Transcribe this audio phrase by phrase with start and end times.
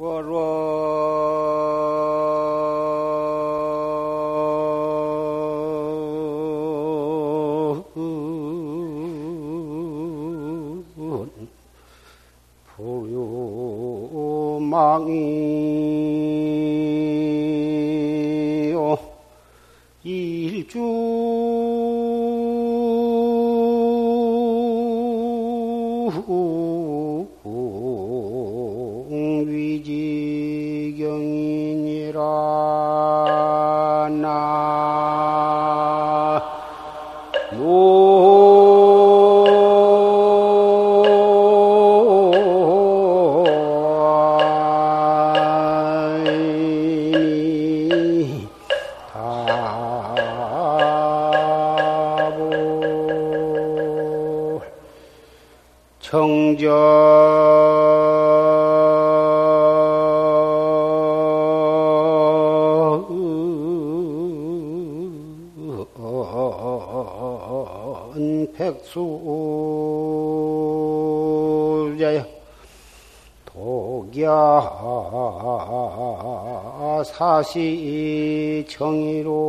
[0.00, 0.40] 음.
[20.02, 20.78] 일주
[77.42, 79.39] 사시 정의로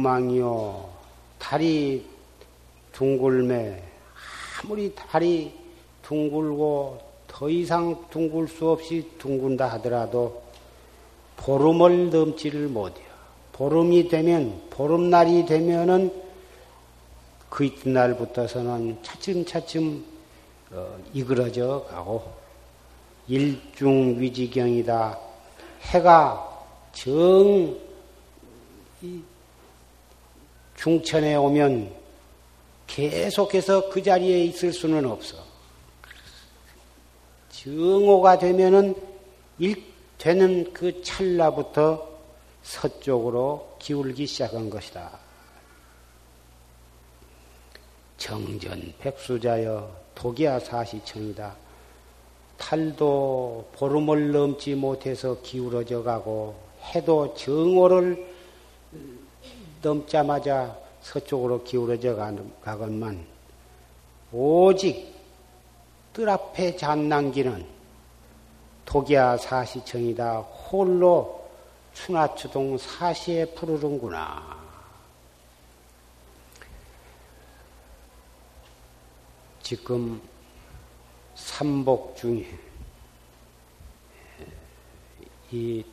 [0.00, 0.88] 부류망이요
[1.38, 2.04] 달이
[2.92, 3.82] 둥글매
[4.62, 5.52] 아무리 달이
[6.02, 10.42] 둥글고 더 이상 둥글 수 없이 둥근다 하더라도
[11.36, 13.08] 보름을 넘지를 못해요.
[13.52, 16.12] 보름이 되면 보름날이 되면은
[17.48, 20.04] 그 이튿날부터서는 차츰차츰
[20.72, 22.32] 어, 이그러져 가고
[23.28, 25.18] 일중위지경이다.
[25.82, 27.76] 해가 정
[30.80, 31.94] 중천에 오면
[32.86, 35.36] 계속해서 그 자리에 있을 수는 없어.
[37.50, 38.94] 정오가 되면은
[39.58, 39.84] 일
[40.16, 42.08] 되는 그 찰나부터
[42.62, 45.18] 서쪽으로 기울기 시작한 것이다.
[48.16, 51.56] 정전 백수자여 독이야 사시청이다.
[52.56, 56.54] 탈도 보름을 넘지 못해서 기울어져 가고
[56.94, 58.29] 해도 정오를
[59.82, 62.14] 넘자마자 서쪽으로 기울어져
[62.62, 63.26] 가건만
[64.32, 65.14] 오직
[66.12, 67.66] 뜰 앞에 잔난기는
[68.84, 70.40] 독야 사시청이다.
[70.40, 71.48] 홀로
[71.94, 74.58] 추나추동 사시에 푸르는구나.
[79.62, 80.20] 지금
[81.36, 82.46] 삼복 중에
[85.52, 85.84] 이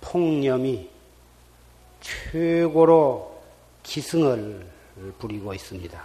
[0.00, 0.97] 폭염이
[2.08, 3.40] 최고로
[3.82, 4.66] 기승을
[5.18, 6.02] 부리고 있습니다.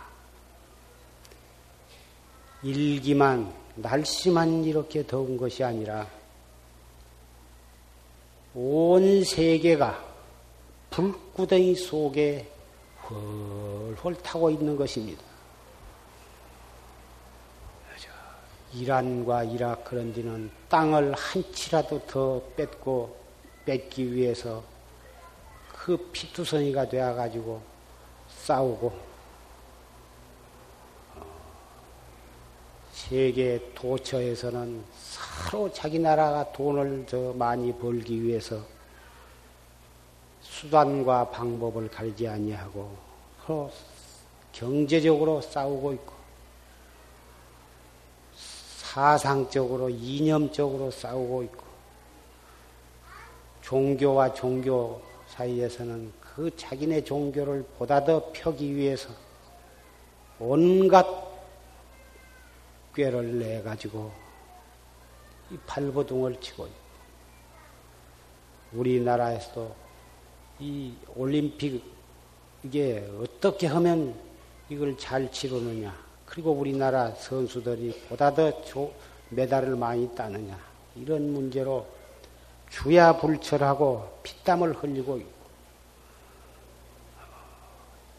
[2.63, 6.07] 일기만, 날씨만 이렇게 더운 것이 아니라
[8.53, 10.13] 온 세계가
[10.89, 12.49] 불구덩이 속에
[13.09, 15.23] 헐헐 타고 있는 것입니다.
[18.75, 23.15] 이란과 이라크 그런 데는 땅을 한 치라도 더 뺏고
[23.65, 24.63] 뺏기 위해서
[25.83, 27.61] 그 피투성이가 되어가지고
[28.29, 28.94] 싸우고
[31.16, 31.25] 어,
[32.94, 38.61] 세계 도처에서는 서로 자기 나라가 돈을 더 많이 벌기 위해서
[40.39, 42.95] 수단과 방법을 가리지 아니하고
[43.45, 43.69] 서로
[44.53, 46.13] 경제적으로 싸우고 있고
[48.31, 51.63] 사상적으로 이념적으로 싸우고 있고
[53.62, 59.09] 종교와 종교 사이에서는 그 자기네 종교를 보다 더 펴기 위해서
[60.39, 61.06] 온갖
[62.95, 64.12] 꾀를 내 가지고
[65.51, 66.83] 이 발버둥을 치고 있고
[68.74, 69.75] 우리나라에서도
[70.59, 71.83] 이 올림픽
[72.63, 74.15] 이게 어떻게 하면
[74.69, 75.95] 이걸 잘 치르느냐
[76.27, 78.53] 그리고 우리나라 선수들이 보다 더
[79.30, 80.57] 메달을 많이 따느냐
[80.95, 81.88] 이런 문제로
[82.73, 85.31] 주야 불철하고 피땀을 흘리고 있고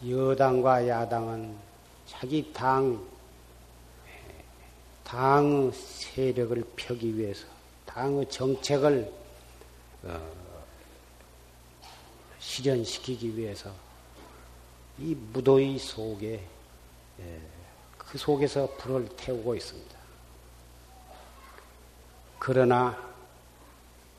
[0.09, 1.57] 여당과 야당은
[2.07, 3.05] 자기 당,
[5.03, 7.47] 당의 세력을 펴기 위해서
[7.85, 9.13] 당의 정책을
[10.05, 10.33] 어,
[12.39, 13.73] 실현시키기 위해서
[14.99, 16.47] 이 무도의 속에
[17.21, 17.41] 예,
[17.99, 19.99] 그 속에서 불을 태우고 있습니다.
[22.39, 23.14] 그러나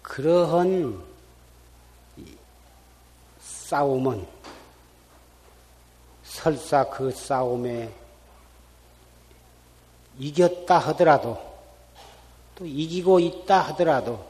[0.05, 1.03] 그러한
[3.39, 4.25] 싸움은
[6.23, 7.91] 설사 그 싸움에
[10.19, 11.37] 이겼다 하더라도
[12.53, 14.23] 또 이기고 있다 하더라도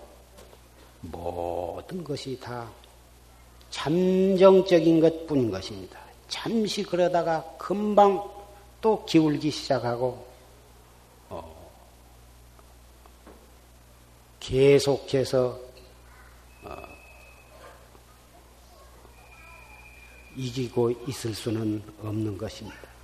[1.01, 2.67] 모든 것이 다
[3.69, 5.99] 잠정적인 것 뿐인 것입니다.
[6.29, 8.23] 잠시 그러다가 금방
[8.81, 10.25] 또 기울기 시작하고
[11.29, 11.69] 어,
[14.39, 15.64] 계속해서 어,
[20.35, 22.95] 이기고 있을 수는 없는 것입니다.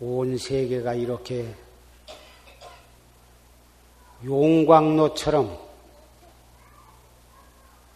[0.00, 1.54] 온 세계가 이렇게
[4.24, 5.58] 용광로처럼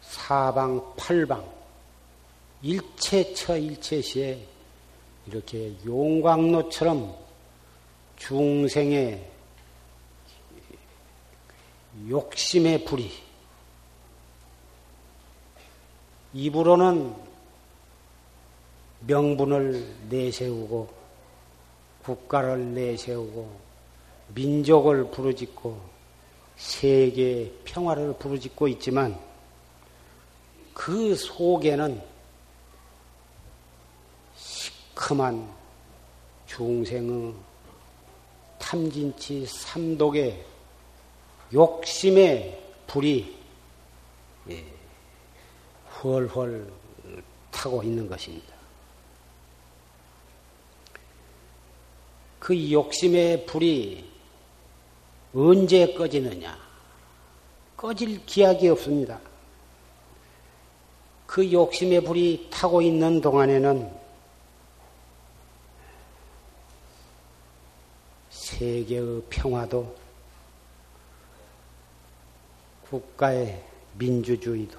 [0.03, 1.51] 사방 팔방
[2.61, 4.47] 일체처 일체시에
[5.27, 7.24] 이렇게 용광로처럼
[8.17, 9.31] 중생의
[12.09, 13.11] 욕심의 불이.
[16.33, 17.15] 입으로는
[19.07, 20.93] 명분을 내세우고
[22.03, 23.61] 국가를 내세우고
[24.35, 25.81] 민족을 부르짖고
[26.57, 29.19] 세계 평화를 부르짖고 있지만
[30.73, 32.03] 그 속에는
[34.37, 35.49] 시큼한
[36.47, 37.35] 중생의
[38.65, 40.43] 탐진치 삼독의
[41.53, 43.37] 욕심의 불이
[44.49, 44.65] 예,
[46.03, 46.73] 헐헐
[47.51, 48.55] 타고 있는 것입니다.
[52.39, 54.11] 그 욕심의 불이
[55.35, 56.59] 언제 꺼지느냐?
[57.77, 59.21] 꺼질 기약이 없습니다.
[61.27, 64.04] 그 욕심의 불이 타고 있는 동안에는
[68.45, 69.97] 세계의 평화도
[72.87, 73.65] 국가의
[73.95, 74.79] 민주주의도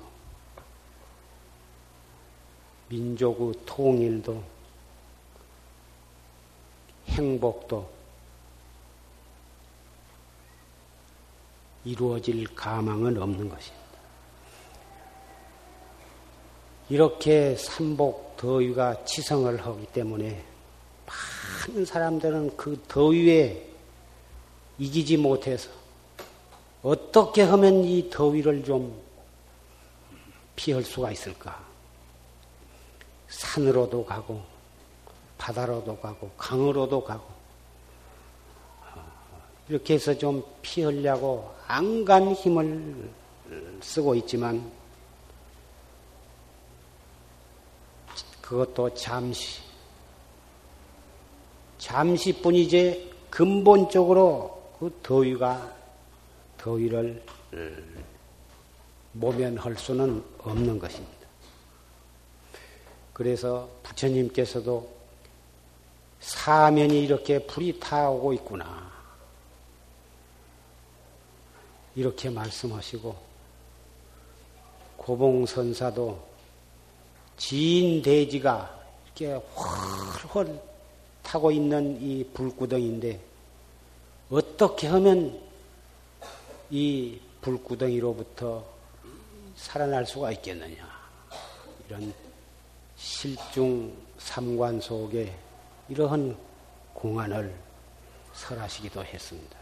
[2.90, 4.44] 민족의 통일도
[7.08, 7.90] 행복도
[11.86, 13.86] 이루어질 가망은 없는 것입니다.
[16.90, 20.55] 이렇게 삼복 더위가 치성을 하기 때문에
[21.06, 23.68] 많은 사람들은 그 더위에
[24.78, 25.70] 이기지 못해서
[26.84, 29.02] 어떻게 하면 이 더위를 좀
[30.56, 31.64] 피할 수가 있을까?
[33.28, 34.44] 산으로도 가고,
[35.38, 37.26] 바다로도 가고, 강으로도 가고,
[39.68, 43.10] 이렇게 해서 좀 피하려고 안간 힘을
[43.82, 44.72] 쓰고 있지만,
[48.42, 49.65] 그것도 잠시,
[51.78, 55.74] 잠시뿐이지 근본적으로 그 더위가
[56.58, 57.24] 더위를
[59.14, 61.28] 모면할 수는 없는 것입니다.
[63.14, 64.94] 그래서 부처님께서도
[66.20, 68.92] 사면이 이렇게 불이 타오고 있구나.
[71.96, 73.16] 이렇게 말씀하시고,
[74.98, 76.28] 고봉선사도
[77.38, 80.62] 지인 대지가 이렇게 훨훨
[81.26, 83.20] 타고 있는 이 불구덩인데,
[84.30, 85.40] 어떻게 하면
[86.70, 88.64] 이 불구덩이로부터
[89.56, 90.88] 살아날 수가 있겠느냐.
[91.88, 92.14] 이런
[92.96, 95.36] 실중 삼관 속에
[95.90, 96.38] 이러한
[96.94, 97.54] 공안을
[98.34, 99.58] 설하시기도 했습니다.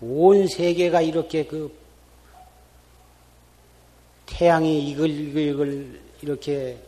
[0.00, 1.76] 온 세계가 이렇게 그
[4.26, 6.87] 태양이 이글이글 이렇게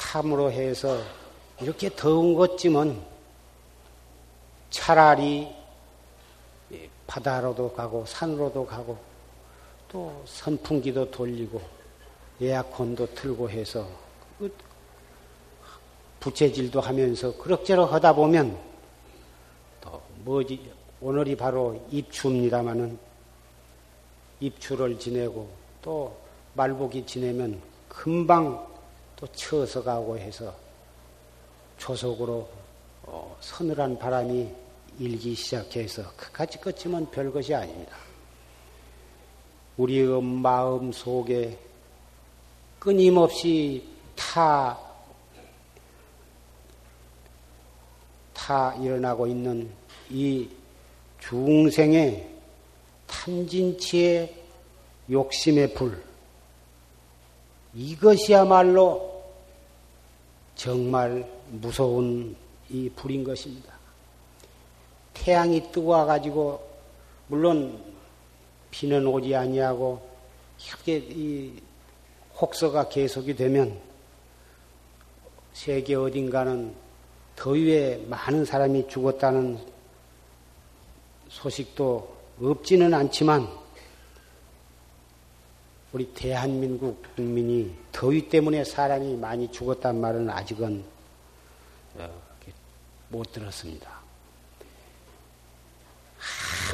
[0.00, 0.98] 탐으로 해서
[1.60, 3.00] 이렇게 더운 것쯤은
[4.70, 5.54] 차라리
[7.06, 8.98] 바다로도 가고 산으로도 가고
[9.88, 11.60] 또 선풍기도 돌리고
[12.40, 13.86] 에어컨도 틀고 해서
[14.38, 14.52] 그
[16.20, 18.58] 부채질도 하면서 그럭저럭 하다 보면
[19.80, 20.72] 또 뭐지?
[21.00, 22.98] 오늘이 바로 입추입니다마는
[24.40, 25.50] 입추를 지내고
[25.82, 26.16] 또
[26.54, 28.69] 말복이 지내면 금방
[29.20, 30.54] 또 쳐서 가고 해서
[31.76, 32.48] 조속으로
[33.02, 34.48] 어, 서늘한 바람이
[34.98, 37.96] 일기 시작해서 그까지 끝이면 별것이 아닙니다.
[39.76, 41.58] 우리의 마음 속에
[42.78, 43.86] 끊임없이
[44.16, 44.78] 타,
[48.32, 49.70] 타 일어나고 있는
[50.08, 50.48] 이
[51.18, 52.28] 중생의
[53.06, 54.34] 탐진치의
[55.10, 56.02] 욕심의 불,
[57.74, 59.09] 이것이야말로
[60.60, 62.36] 정말 무서운
[62.68, 63.72] 이 불인 것입니다.
[65.14, 66.62] 태양이 뜨거워 가지고
[67.28, 67.82] 물론
[68.70, 70.06] 비는 오지 아니하고
[70.66, 71.62] 이렇게 이
[72.38, 73.80] 혹서가 계속이 되면
[75.54, 76.74] 세계 어딘가는
[77.36, 79.58] 더위에 많은 사람이 죽었다는
[81.30, 83.48] 소식도 없지는 않지만
[85.92, 90.84] 우리 대한민국 국민이 더위 때문에 사람이 많이 죽었단 말은 아직은
[91.96, 92.08] 어,
[93.08, 93.90] 못 들었습니다.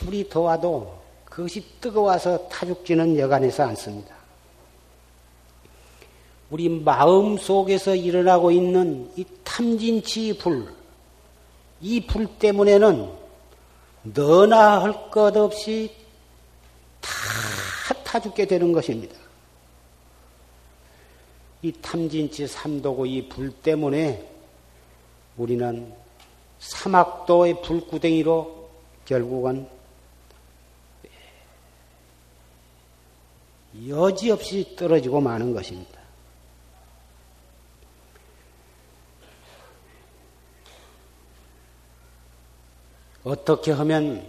[0.03, 4.15] 아무리 더워도 그것이 뜨거워서 타죽지는 여간해서 않습니다.
[6.51, 10.73] 우리 마음 속에서 일어나고 있는 이 탐진치 불,
[11.81, 13.11] 이 불 때문에는
[14.03, 16.06] 너나 할 것 없이 다
[18.17, 19.15] 타 죽게 되는 것입니다.
[21.61, 24.27] 이 탐진치 삼도고 이 불 때문에
[25.37, 25.93] 우리는
[26.59, 28.71] 사막도의 불구덩이로
[29.05, 29.69] 결국은
[33.87, 36.01] 여지없이 떨어지고 마는 것입니다.
[43.25, 44.27] 어떻게 하면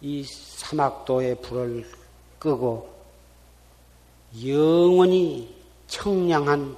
[0.00, 2.07] 이 사막도의 불을
[2.38, 2.94] 끄고
[4.44, 6.76] 영원히 청량한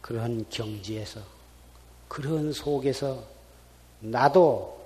[0.00, 1.20] 그런 경지에서
[2.08, 3.22] 그런 속에서
[4.00, 4.78] 나도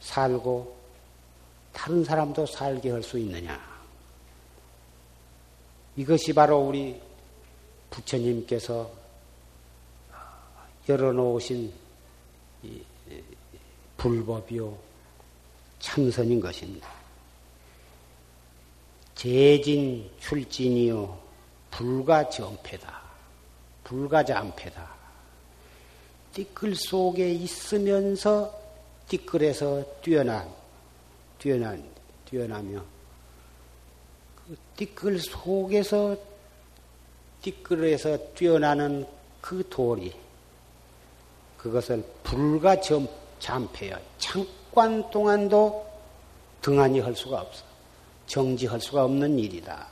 [0.00, 0.76] 살고
[1.72, 3.74] 다른 사람도 살게 할 수 있느냐.
[5.96, 7.00] 이것이 바로 우리
[7.90, 8.90] 부처님께서
[10.88, 11.72] 열어놓으신
[13.96, 14.76] 불법이요
[15.78, 17.03] 참선인 것입니다.
[19.14, 21.18] 재진 출진이요
[21.70, 23.02] 불가정패다.
[23.84, 24.94] 불가장패다.
[26.32, 28.52] 띠끌 속에 있으면서
[29.08, 30.48] 띠끌에서 뛰어난
[31.38, 31.84] 뛰어난
[32.28, 32.82] 뛰어나며
[34.36, 36.16] 그 띠끌 속에서
[37.42, 39.06] 띠끌에서 뛰어나는
[39.40, 40.12] 그 돌이
[41.58, 45.86] 그것을 불가잠패여 잠깐 동안도
[46.60, 47.73] 등한히 할 수가 없어.
[48.26, 49.86] 정지할 수가 없는 일이다.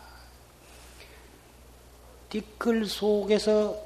[2.30, 3.76] 띠끌 속에서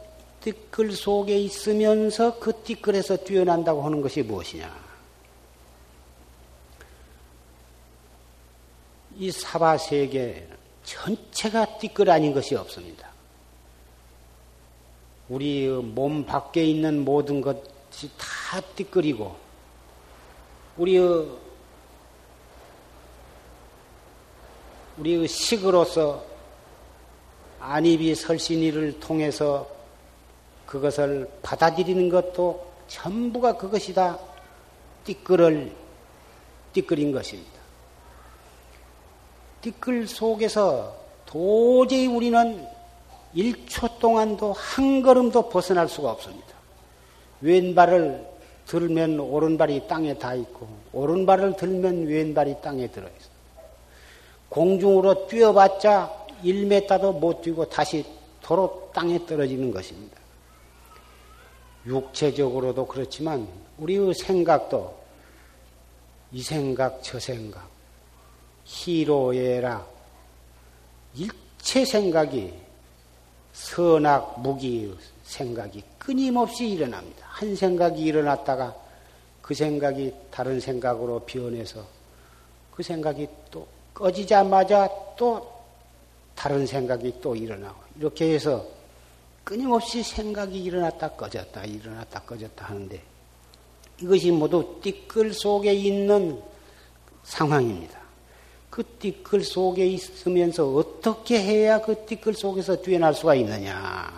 [0.41, 4.87] 띠끌 속에 있으면서 그 띠끌에서 뛰어난다고 하는 것이 무엇이냐?
[9.19, 10.47] 이 사바 세계
[10.85, 13.11] 전체가 띠끌 아닌 것이 없습니다.
[15.29, 19.37] 우리 몸 밖에 있는 모든 것이 다 띠끌이고
[20.77, 20.99] 우리
[24.99, 26.25] 우리 식으로서
[27.61, 29.69] 안입이 설신이를 통해서
[30.65, 34.19] 그것을 받아들이는 것도 전부가 그것이 다
[35.05, 35.73] 띠끌을
[36.73, 37.53] 띠끌인 것입니다.
[39.61, 42.67] 띠끌 속에서 도저히 우리는
[43.35, 46.47] 1초 동안도 한 걸음도 벗어날 수가 없습니다.
[47.43, 48.27] 왼발을
[48.67, 53.36] 들면 오른발이 땅에 닿 있고 오른발을 들면 왼발이 땅에 들어 있어.
[54.49, 58.05] 공중으로 뛰어봤자 1m도 못 뛰고 다시
[58.41, 60.17] 도로 땅에 떨어지는 것입니다.
[61.87, 63.49] 육체적으로도 그렇지만
[63.79, 64.97] 우리의 생각도
[66.33, 67.69] 이 생각 저 생각
[68.65, 69.95] 희로애락
[71.15, 72.53] 일체 생각이
[73.53, 77.27] 선악 무기 생각이 끊임없이 일어납니다.
[77.29, 78.77] 한 생각이 일어났다가
[79.41, 81.85] 그 생각이 다른 생각으로 변해서
[82.73, 85.51] 그 생각이 또 꺼지자마자 또
[86.35, 88.63] 다른 생각이 또 일어나고 이렇게 해서
[89.43, 93.03] 끊임없이 생각이 일어났다 꺼졌다 일어났다 꺼졌다 하는데
[94.03, 96.43] 이것이 모두 띠끌 속에 있는
[97.25, 97.99] 상황입니다.
[98.69, 104.13] 그 띠끌 속에 있으면서 어떻게 해야 그 띠끌 속에서 뛰어날 수가 있느냐?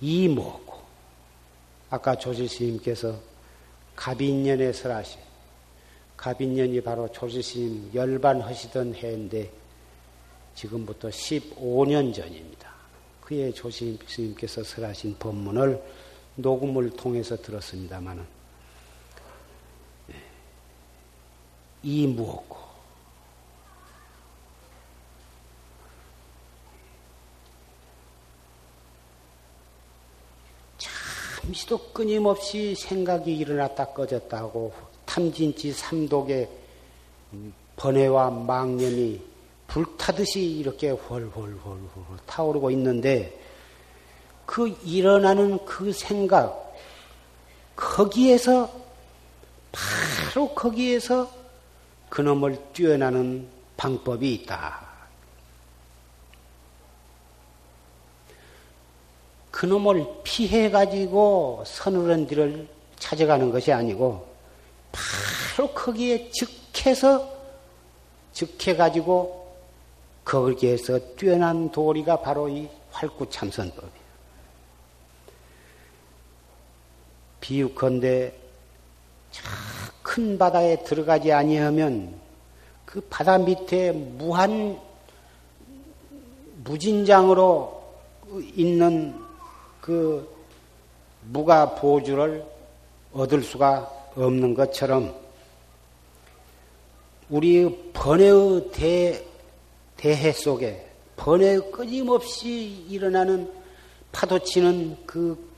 [0.00, 0.78] 이 뭐고?
[1.90, 3.16] 아까 조지 스님께서
[3.96, 5.29] 갑인년에 설하신
[6.20, 9.50] 갑인년이 바로 조지스님 열반하시던 해인데
[10.54, 12.70] 지금부터 15년 전입니다.
[13.22, 15.82] 그의 조지스님께서 설하신 법문을
[16.36, 18.26] 녹음을 통해서 들었습니다마는
[20.08, 20.14] 네.
[21.84, 22.58] 이 무엇고
[30.76, 36.48] 잠시도 끊임없이 생각이 일어났다 꺼졌다 하고 탐진치 삼독의
[37.74, 39.20] 번뇌와 망념이
[39.66, 41.80] 불타듯이 이렇게 훨훨훨훨
[42.26, 43.36] 타오르고 있는데
[44.46, 46.76] 그 일어나는 그 생각
[47.74, 48.70] 거기에서
[49.72, 51.28] 바로 거기에서
[52.08, 54.80] 그놈을 뛰어나는 방법이 있다.
[59.50, 64.29] 그놈을 피해 가지고 서늘한 뒤를 찾아가는 것이 아니고
[64.92, 67.40] 바로 거기에 즉해서
[68.32, 69.54] 즉해 가지고
[70.24, 74.00] 거기에서 뛰어난 도리가 바로 이 활구참선법이에요.
[77.40, 78.34] 비유컨대
[80.02, 82.14] 큰 바다에 들어가지 아니하면
[82.84, 84.78] 그 바다 밑에 무한
[86.64, 87.82] 무진장으로
[88.54, 89.14] 있는
[89.80, 90.28] 그
[91.22, 92.44] 무가 보주를
[93.12, 95.14] 얻을 수가 없는 것처럼
[97.28, 99.24] 우리 번뇌의 대,
[99.96, 100.86] 대해 속에
[101.16, 103.52] 번뇌의 끊임없이 일어나는
[104.12, 105.50] 파도치는 그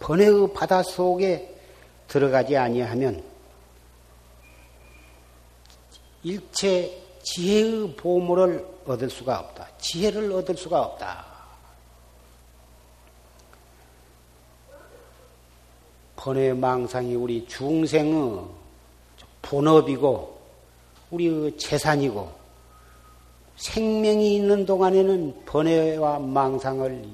[0.00, 1.54] 번뇌의 바다 속에
[2.06, 3.22] 들어가지 아니하면
[6.22, 9.68] 일체 지혜의 보물을 얻을 수가 없다.
[9.78, 11.25] 지혜를 얻을 수가 없다.
[16.26, 18.40] 번외 망상이 우리 중생의
[19.42, 20.36] 본업이고
[21.12, 22.28] 우리 재산이고
[23.54, 27.04] 생명이 있는 동안에는 번외와 망상을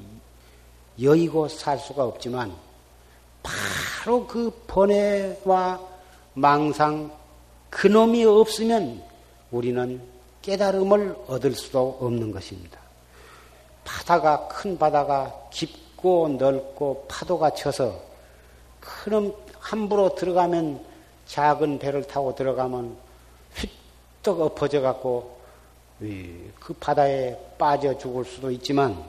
[1.02, 2.54] 여의고 살 수가 없지만
[3.42, 5.78] 바로 그 번외와
[6.32, 7.12] 망상
[7.68, 9.02] 그놈이 없으면
[9.50, 10.00] 우리는
[10.40, 12.80] 깨달음을 얻을 수도 없는 것입니다.
[13.84, 18.11] 바다가 큰 바다가 깊고 넓고 파도가 쳐서
[18.82, 20.84] 그럼 함부로 들어가면
[21.26, 22.96] 작은 배를 타고 들어가면
[23.54, 25.38] 휘떡 엎어져 갖고
[25.98, 29.02] 그 바다에 빠져 죽을 수도 있지만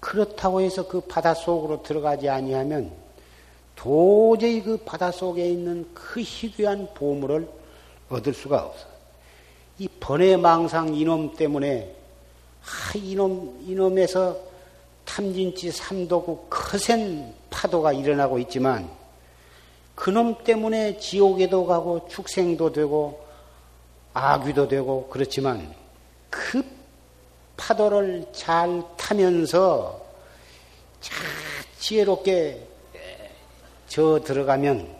[0.00, 2.92] 그렇다고 해서 그 바다 속으로 들어가지 아니하면
[3.74, 7.48] 도저히 그 바다 속에 있는 그 희귀한 보물을
[8.10, 8.86] 얻을 수가 없어.
[9.78, 11.96] 이 번외망상 이놈 때문에
[12.62, 14.49] 아, 이놈 이놈에서
[15.10, 18.88] 탐진치 삼도구 거센 파도가 일어나고 있지만
[19.96, 23.26] 그놈 때문에 지옥에도 가고 축생도 되고
[24.14, 25.74] 아귀도 되고 그렇지만
[26.30, 26.62] 그
[27.56, 30.00] 파도를 잘 타면서
[31.00, 31.18] 잘
[31.80, 32.68] 지혜롭게
[33.88, 34.96] 저 들어가면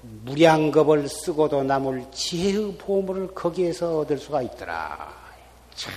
[0.00, 5.14] 무량겁을 쓰고도 남을 지혜의 보물을 거기에서 얻을 수가 있더라.
[5.74, 5.92] 참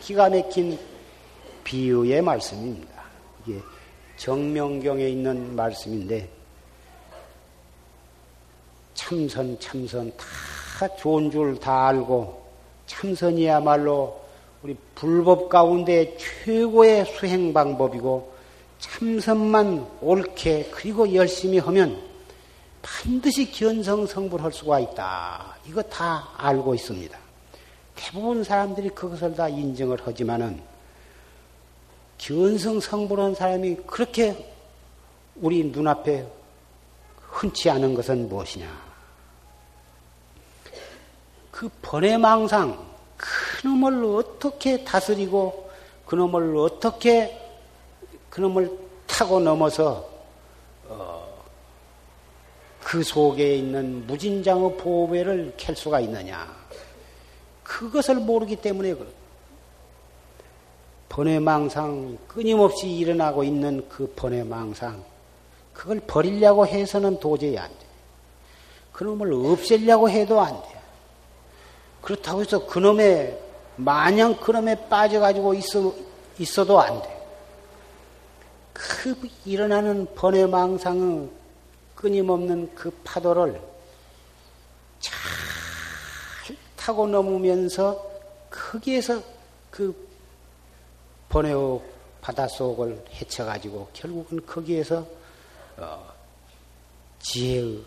[0.00, 0.78] 기가 막힌
[1.64, 3.02] 비유의 말씀입니다.
[3.46, 3.60] 이게
[4.16, 6.28] 정명경에 있는 말씀인데
[8.94, 12.44] 참선 참선 다 좋은 줄 다 알고
[12.86, 14.20] 참선이야말로
[14.62, 18.34] 우리 불법 가운데 최고의 수행 방법이고
[18.78, 22.00] 참선만 옳게 그리고 열심히 하면
[22.82, 25.56] 반드시 견성성불할 수가 있다.
[25.66, 27.25] 이거 다 알고 있습니다.
[27.96, 30.62] 대부분 사람들이 그것을 다 인정을 하지만은
[32.18, 34.54] 견성 성불한 사람이 그렇게
[35.36, 36.26] 우리 눈앞에
[37.20, 38.86] 흔치 않은 것은 무엇이냐?
[41.50, 45.70] 그 번외망상, 그놈을 어떻게 다스리고
[46.06, 47.38] 그놈을 어떻게
[48.30, 48.70] 그놈을
[49.06, 50.08] 타고 넘어서
[50.88, 51.26] 어,
[52.82, 56.65] 그 속에 있는 무진장의 보배를 캘 수가 있느냐?
[57.66, 59.12] 그것을 모르기 때문에 그렇다.
[61.08, 65.02] 번외망상 끊임없이 일어나고 있는 그 번외망상
[65.72, 67.86] 그걸 버리려고 해서는 도저히 안 돼.
[68.92, 70.68] 그놈을 없애려고 해도 안 돼.
[72.02, 73.38] 그렇다고 해서 그놈의
[73.76, 75.92] 마냥 그놈에 빠져가지고 있어,
[76.38, 77.16] 있어도 안 돼.
[78.72, 81.28] 그 일어나는 번외망상의
[81.94, 83.60] 끊임없는 그 파도를
[85.00, 85.35] 잘
[86.86, 88.00] 타고 넘으면서
[88.48, 89.20] 거기에서
[89.72, 89.92] 그
[91.28, 91.80] 번외의
[92.20, 95.04] 바닷속을 헤쳐가지고 결국은 거기에서
[95.78, 96.14] 어,
[97.18, 97.82] 지혜의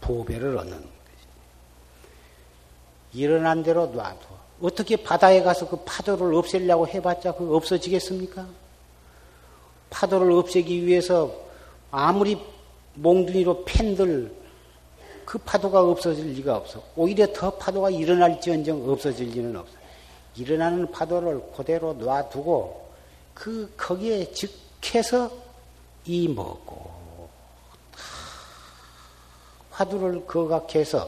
[0.00, 0.88] 보배를 얻는 것이.
[3.14, 4.28] 일어난 대로 놔둬.
[4.62, 8.46] 어떻게 바다에 가서 그 파도를 없애려고 해봤자 그 없어지겠습니까?
[9.90, 11.34] 파도를 없애기 위해서
[11.90, 12.40] 아무리
[12.94, 14.37] 몽둥이로 팬들
[15.28, 16.82] 그 파도가 없어질 리가 없어.
[16.96, 19.74] 오히려 더 파도가 일어날지언정 없어질 리는 없어.
[20.36, 22.88] 일어나는 파도를 그대로 놔두고
[23.34, 25.30] 그 거기에 즉해서
[26.06, 27.28] 이 먹고
[29.70, 31.00] 화두를 거각해서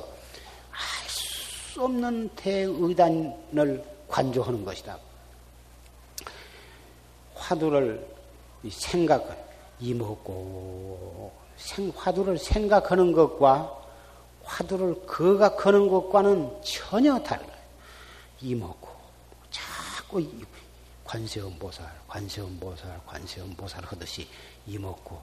[0.71, 4.99] 알 수 없는 대의단을 관조하는 것이다.
[7.37, 8.07] 화두를
[8.69, 9.35] 생각을
[9.81, 11.33] 이먹고
[11.97, 13.80] 화두를 생각하는 것과
[14.51, 17.49] 화두를 거각하는 것과는 전혀 달라요.
[18.41, 18.89] 이먹고
[19.51, 20.23] 자꾸
[21.05, 24.27] 관세음보살, 관세음보살, 관세음보살 하듯이
[24.67, 25.21] 이먹고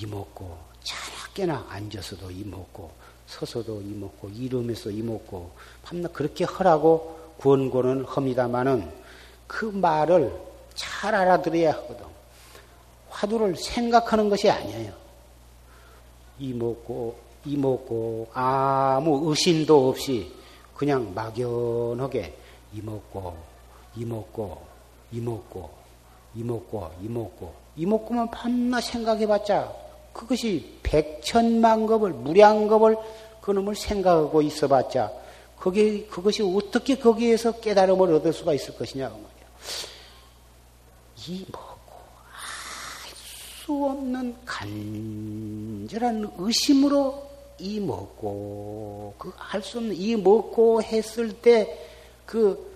[0.00, 2.92] 이먹고 자나깨나 앉아서도 이먹고
[3.26, 8.92] 서서도 이먹고 이러면서 이먹고 밤낮 그렇게 하라고 권고는 합니다마는
[9.46, 10.32] 그 말을
[10.74, 12.06] 잘 알아들어야 하거든.
[13.10, 14.92] 화두를 생각하는 것이 아니에요.
[16.38, 20.30] 이먹고 이먹고 아무 의심도 없이
[20.74, 22.34] 그냥 막연하게
[22.74, 23.36] 이먹고
[23.96, 24.62] 이먹고
[25.12, 25.70] 이먹고
[26.34, 29.72] 이먹고 이먹고 이먹고만 밤낮 생각해봤자
[30.12, 32.96] 그것이 백천만급을 무량급을
[33.40, 35.12] 그놈을 생각하고 있어봤자
[35.58, 39.28] 그게 그것이 어떻게 거기에서 깨달음을 얻을 수가 있을 것이냐 그 말이야.
[41.28, 41.94] 이 먹고
[42.32, 43.28] 알
[43.68, 47.27] 수 없는 간절한 의심으로
[47.58, 51.88] 이 먹고 그 할 수 없는 이 먹고 했을 때
[52.26, 52.68] 그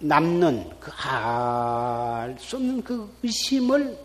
[0.00, 3.98] 남는 그알수 없는 그 의심을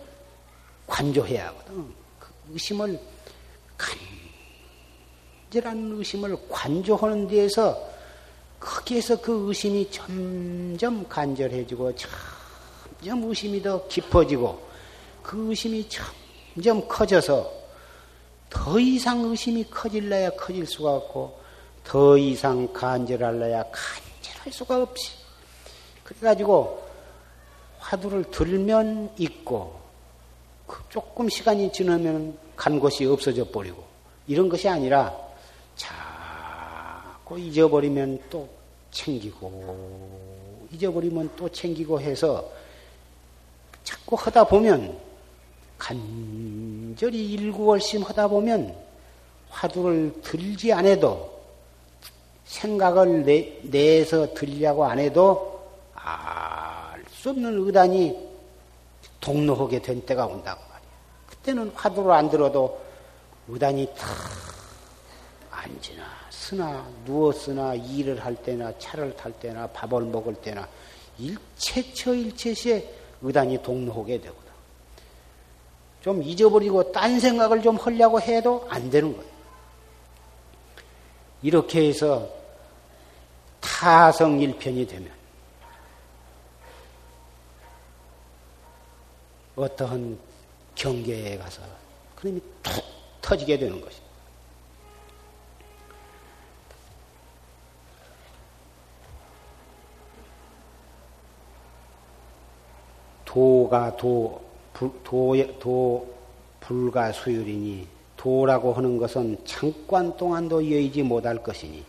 [0.87, 1.93] 관조해야 하거든.
[2.19, 2.99] 그 의심을
[5.51, 7.89] 간절한 의심을 관조하는 데에서
[8.59, 14.59] 거기에서 그 의심이 점점 간절해지고 점점 의심이 더 깊어지고
[15.21, 17.62] 그 의심이 점점 커져서
[18.53, 21.39] 더 이상 의심이 커질래야 커질 수가 없고
[21.83, 25.11] 더 이상 간절할래야 간절할 수가 없지.
[26.03, 26.87] 그래가지고
[27.79, 29.81] 화두를 들면 있고
[30.67, 33.83] 그 조금 시간이 지나면 간 곳이 없어져 버리고
[34.27, 35.13] 이런 것이 아니라
[35.75, 38.47] 자꾸 잊어버리면 또
[38.91, 42.49] 챙기고 잊어버리면 또 챙기고 해서
[43.83, 44.97] 자꾸 하다 보면
[45.77, 48.75] 간절히 일구월심 하다 보면
[49.49, 51.31] 화두를 들지 않아도
[52.45, 55.61] 생각을 내, 내서 들려고 안 해도
[55.93, 56.63] 알
[57.23, 58.19] 수 없는 의단이
[59.21, 60.89] 동로하게 된 때가 온다고 말이야.
[61.25, 62.81] 그때는 화두를 안 들어도
[63.47, 64.09] 의단이 탁
[65.49, 70.67] 앉으나 쓰나 누웠으나 일을 할 때나 차를 탈 때나 밥을 먹을 때나
[71.17, 74.42] 일체처 일체시에 의단이 동로하게 되거든.
[76.03, 79.31] 좀 잊어버리고 딴 생각을 좀 하려고 해도 안 되는 거예요.
[81.41, 82.29] 이렇게 해서
[83.61, 85.09] 타성 일편이 되면
[89.55, 90.19] 어떠한
[90.75, 91.61] 경계에 가서
[92.17, 92.83] 그놈이 툭
[93.21, 94.03] 터지게 되는 것입니다.
[103.23, 104.93] 도가 도, 도,
[105.59, 106.07] 도
[106.59, 111.83] 불가 수율이니 도라고 하는 것은 잠깐 동안도 여의지 못할 것이니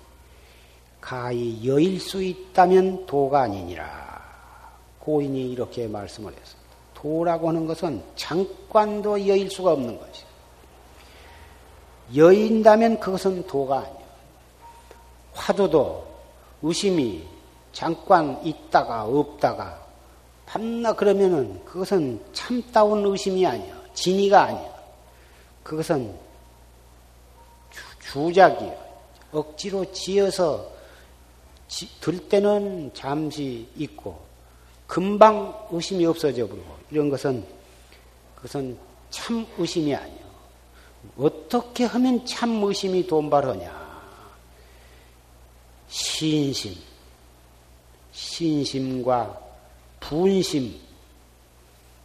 [1.01, 4.25] 가히 여일 수 있다면 도가 아니니라.
[5.01, 6.71] 고인이 이렇게 말씀을 했습니다.
[6.95, 10.27] 도라고 하는 것은 잠깐도 여일 수가 없는 것이요.
[12.17, 14.05] 여인다면 그것은 도가 아니야.
[15.35, 16.07] 화두도
[16.63, 17.23] 의심이
[17.73, 19.84] 잠깐 있다가 없다가
[20.55, 23.75] 밤낮 그러면은 그것은 참다운 의심이 아니야.
[23.93, 24.73] 진의가 아니야.
[25.65, 26.17] 그것은
[28.01, 28.73] 주, 작이야
[29.33, 30.71] 억지로 지어서
[31.67, 34.21] 지, 들 때는 잠시 있고
[34.87, 37.45] 금방 의심이 없어져 버리고 이런 것은
[38.37, 38.79] 그것은
[39.11, 40.25] 참 의심이 아니야.
[41.19, 43.85] 어떻게 하면 참 의심이 돈발하냐?
[45.89, 46.77] 신심,
[48.13, 49.44] 신심과
[50.09, 50.79] 분심,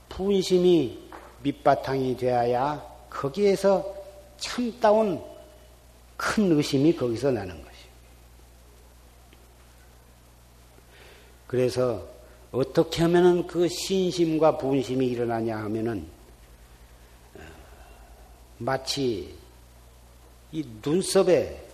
[0.07, 0.97] 분심이
[1.43, 3.93] 밑바탕이 되어야 거기에서
[4.37, 5.21] 참다운
[6.15, 7.77] 큰 의심이 거기서 나는 것이.
[11.45, 12.07] 그래서
[12.53, 16.07] 어떻게 하면은 그 신심과 분심이 일어나냐 하면은
[17.35, 17.41] 어,
[18.59, 19.35] 마치
[20.53, 21.67] 이 눈썹에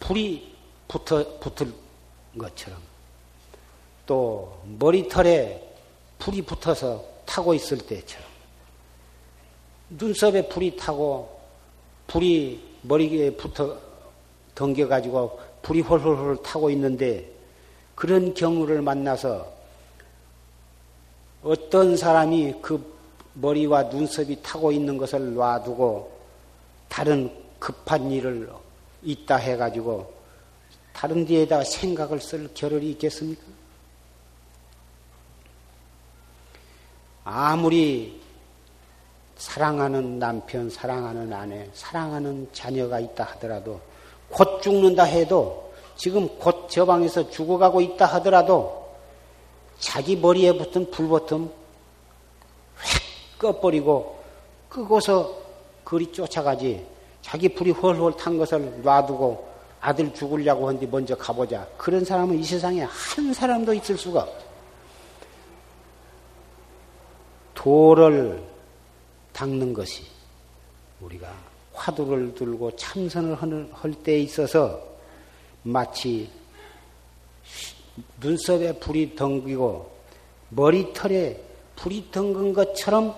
[0.00, 0.56] 불이
[0.88, 1.72] 붙어 붙을
[2.38, 2.91] 것처럼
[4.06, 5.62] 또 머리털에
[6.18, 8.26] 불이 붙어서 타고 있을 때처럼
[9.90, 11.40] 눈썹에 불이 타고
[12.06, 13.78] 불이 머리에 붙어
[14.54, 17.30] 덩겨가지고 불이 홀홀홀 타고 있는데
[17.94, 19.50] 그런 경우를 만나서
[21.42, 22.92] 어떤 사람이 그
[23.34, 26.12] 머리와 눈썹이 타고 있는 것을 놔두고
[26.88, 28.50] 다른 급한 일을
[29.02, 30.12] 있다 해가지고
[30.92, 33.42] 다른 데에다 생각을 쓸 겨를이 있겠습니까?
[37.24, 38.20] 아무리
[39.36, 43.80] 사랑하는 남편, 사랑하는 아내, 사랑하는 자녀가 있다 하더라도
[44.28, 48.88] 곧 죽는다 해도 지금 곧 저 방에서 죽어가고 있다 하더라도
[49.78, 51.50] 자기 머리에 붙은 불버텀
[52.82, 54.18] 휙 꺼버리고
[54.68, 55.36] 끄고서
[55.84, 56.86] 그리 쫓아가지
[57.20, 61.66] 자기 불이 헐헐 탄 것을 놔두고 아들 죽으려고 하는데 먼저 가보자.
[61.76, 64.41] 그런 사람은 이 세상에 한 사람도 있을 수가 없어.
[67.62, 68.42] 도를
[69.32, 70.04] 닦는 것이
[71.00, 71.32] 우리가
[71.72, 73.36] 화두를 들고 참선을
[73.72, 74.82] 할 때에 있어서
[75.62, 76.28] 마치
[78.20, 79.92] 눈썹에 불이 덩기고
[80.48, 81.40] 머리털에
[81.76, 83.14] 불이 덩근 것처럼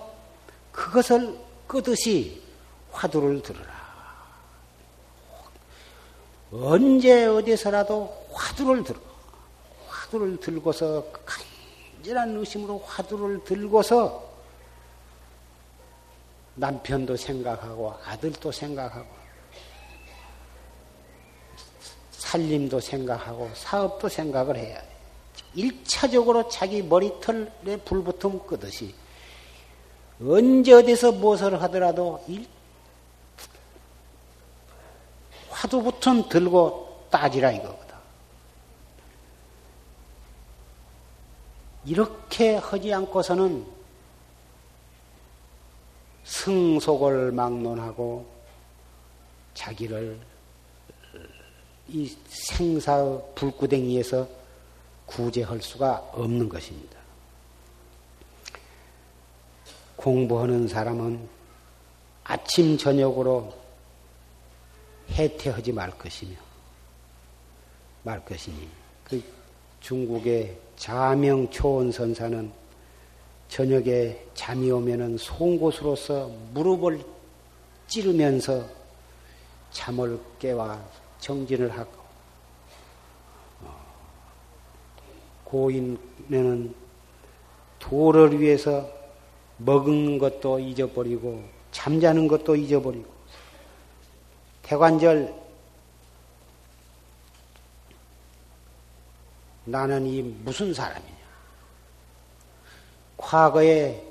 [0.71, 2.41] 그것을 끄듯이
[2.91, 3.73] 화두를 들으라.
[6.51, 8.99] 언제 어디서라도 화두를 들어.
[9.87, 11.03] 화두를 들고서
[12.03, 14.24] 간절한 의심으로 화두를 들고서
[16.55, 19.07] 남편도 생각하고 아들도 생각하고
[22.11, 24.95] 살림도 생각하고 사업도 생각을 해야 돼.
[25.53, 28.93] 일차적으로 자기 머리털에 불붙음 끄듯이
[30.21, 32.47] 언제 어디서 무엇을 하더라도 일,
[35.49, 37.95] 화두부터 들고 따지라 이거거든.
[41.85, 43.74] 이렇게 하지 않고서는
[46.25, 48.25] 승속을 막론하고
[49.53, 50.19] 자기를
[51.87, 54.27] 이 생사 불구덩이에서
[55.05, 56.97] 구제할 수가 없는 것입니다.
[59.95, 61.29] 공부하는 사람은
[62.23, 63.53] 아침 저녁으로
[65.11, 66.35] 해태하지 말 것이며
[68.03, 68.67] 말 것이니
[69.03, 69.23] 그
[69.79, 72.51] 중국의 자명 초원 선사는
[73.49, 77.03] 저녁에 잠이 오면은 송곳으로서 무릎을
[77.87, 78.65] 찌르면서
[79.71, 80.83] 잠을 깨와
[81.19, 81.91] 정진을 하고
[83.61, 83.75] 어,
[85.43, 86.75] 고인에는
[87.79, 88.89] 도를 위해서
[89.57, 93.05] 먹은 것도 잊어버리고 잠자는 것도 잊어버리고
[94.63, 95.33] 대관절
[99.65, 101.14] 나는 이 무슨 사람이냐?
[103.25, 104.03] 과거의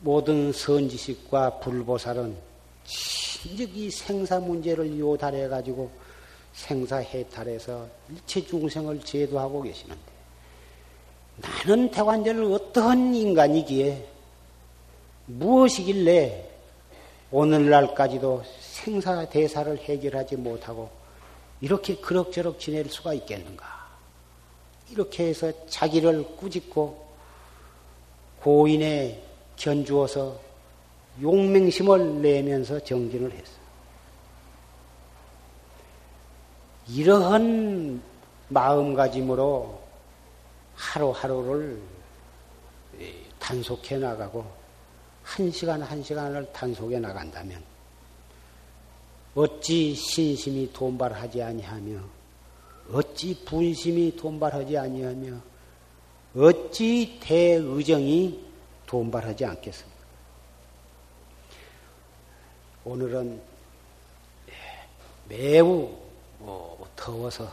[0.00, 2.36] 모든 선지식과 불보살은
[2.84, 5.88] 진즉 이 생사 문제를 요달해 가지고
[6.52, 10.00] 생사 해탈해서 일체 중생을 제도하고 계시는데
[11.36, 14.08] 나는 대관절을 어떠한 인간이기에
[15.26, 16.50] 무엇이길래
[17.30, 20.90] 오늘날까지도 생사 대사를 해결하지 못하고
[21.60, 23.64] 이렇게 그럭저럭 지낼 수가 있겠는가?
[24.90, 27.01] 이렇게 해서 자기를 꾸짖고
[28.42, 29.22] 고인에
[29.56, 30.38] 견주어서
[31.20, 33.52] 용맹심을 내면서 정진을 했어.
[36.88, 38.02] 이러한
[38.48, 39.80] 마음가짐으로
[40.74, 41.80] 하루하루를
[43.38, 44.44] 단속해 나가고
[45.22, 47.62] 한 시간 한 시간을 단속해 나간다면
[49.34, 52.00] 어찌 신심이 돈발하지 아니하며
[52.92, 55.51] 어찌 분심이 돈발하지 아니하며
[56.34, 58.42] 어찌 대의정이
[58.86, 60.02] 돈발하지 않겠습니까?
[62.84, 63.40] 오늘은
[65.28, 65.94] 매우
[66.38, 67.44] 뭐 더워서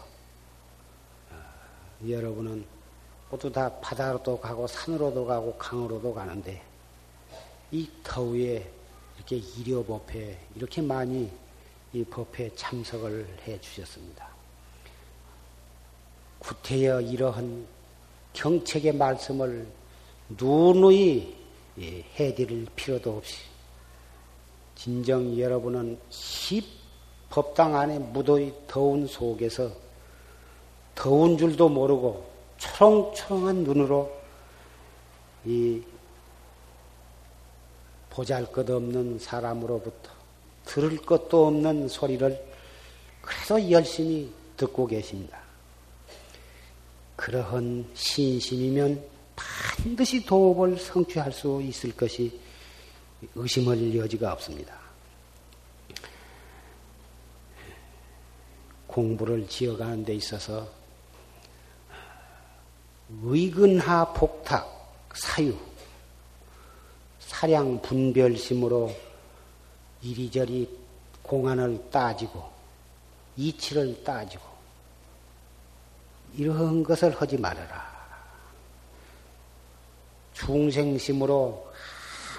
[1.30, 1.36] 어,
[2.08, 2.66] 여러분은
[3.30, 6.64] 모두 다 바다로도 가고 산으로도 가고 강으로도 가는데
[7.72, 8.66] 이 더위에
[9.18, 11.30] 이렇게 일요 법회 이렇게 많이
[11.92, 14.28] 이 법회에 참석을 해 주셨습니다.
[16.40, 17.79] 구태여 이러한
[18.40, 19.68] 경책의 말씀을
[20.30, 21.36] 누누이
[21.80, 23.38] 예, 해드릴 필요도 없이
[24.76, 26.64] 진정 여러분은 힙
[27.30, 29.70] 법당 안에 무더위 더운 속에서
[30.96, 34.10] 더운 줄도 모르고 초롱초롱한 눈으로
[35.46, 35.82] 이
[38.10, 40.12] 보잘 것 없는 사람으로부터
[40.64, 42.42] 들을 것도 없는 소리를
[43.22, 45.49] 그래도 열심히 듣고 계십니다.
[47.30, 52.40] 그러한 신심이면 반드시 도업을 성취할 수 있을 것이
[53.36, 54.74] 의심할 여지가 없습니다.
[58.88, 60.68] 공부를 지어가는 데 있어서
[63.22, 64.68] 의근하 복탁
[65.14, 65.56] 사유
[67.20, 68.92] 사량 분별심으로
[70.02, 70.68] 이리저리
[71.22, 72.50] 공안을 따지고
[73.38, 74.49] 이치를 따지고
[76.36, 77.90] 이런 것을 하지 말아라.
[80.34, 81.70] 중생심으로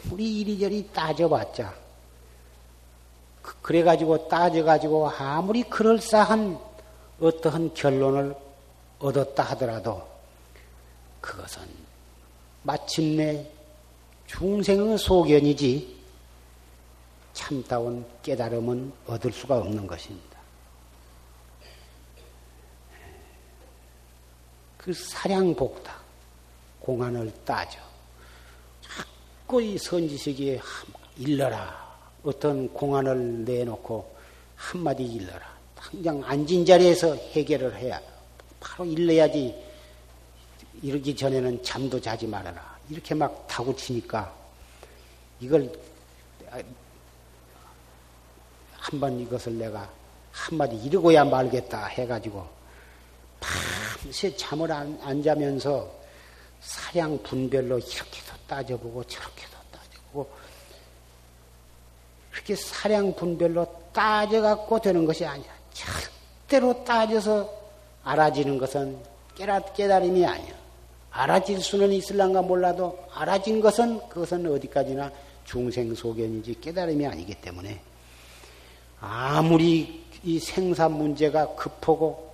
[0.07, 1.75] 아무리 이리저리 따져봤자
[3.43, 6.59] 그, 그래가지고 따져가지고 아무리 그럴싸한
[7.21, 8.35] 어떠한 결론을
[8.99, 10.07] 얻었다 하더라도
[11.21, 11.63] 그것은
[12.63, 13.47] 마침내
[14.27, 16.01] 중생의 소견이지
[17.33, 20.30] 참다운 깨달음은 얻을 수가 없는 것입니다.
[24.81, 25.95] 그 사량복다
[26.81, 27.79] 공안을 따져.
[28.81, 30.59] 자꾸 이 선지식이
[31.19, 31.91] 일러라.
[32.23, 34.17] 어떤 공안을 내놓고
[34.57, 35.59] 한마디 일러라.
[35.75, 38.01] 당장 앉은 자리에서 해결을 해야
[38.59, 39.55] 바로 일러야지
[40.83, 42.79] 이러기 전에는 잠도 자지 말아라.
[42.89, 44.35] 이렇게 막 타고 치니까
[45.41, 45.71] 이걸
[48.79, 49.91] 한번 이것을 내가
[50.33, 52.60] 한마디 이러고야 말겠다 해가지고
[53.41, 55.91] 밤새 잠을 안, 안 자면서
[56.61, 60.31] 사량 분별로 이렇게도 따져보고 저렇게도 따져보고
[62.31, 65.51] 그렇게 사량 분별로 따져갖고 되는 것이 아니야.
[65.73, 67.53] 절대로 따져서
[68.05, 68.99] 알아지는 것은
[69.35, 70.55] 깨닫, 깨달음이 아니야.
[71.11, 75.11] 알아질 수는 있을란가 몰라도 알아진 것은 그것은 어디까지나
[75.45, 77.81] 중생 소견이지 깨달음이 아니기 때문에
[79.01, 82.30] 아무리 이 생산 문제가 급하고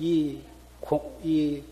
[0.00, 0.40] 이,
[0.80, 1.62] 공, 이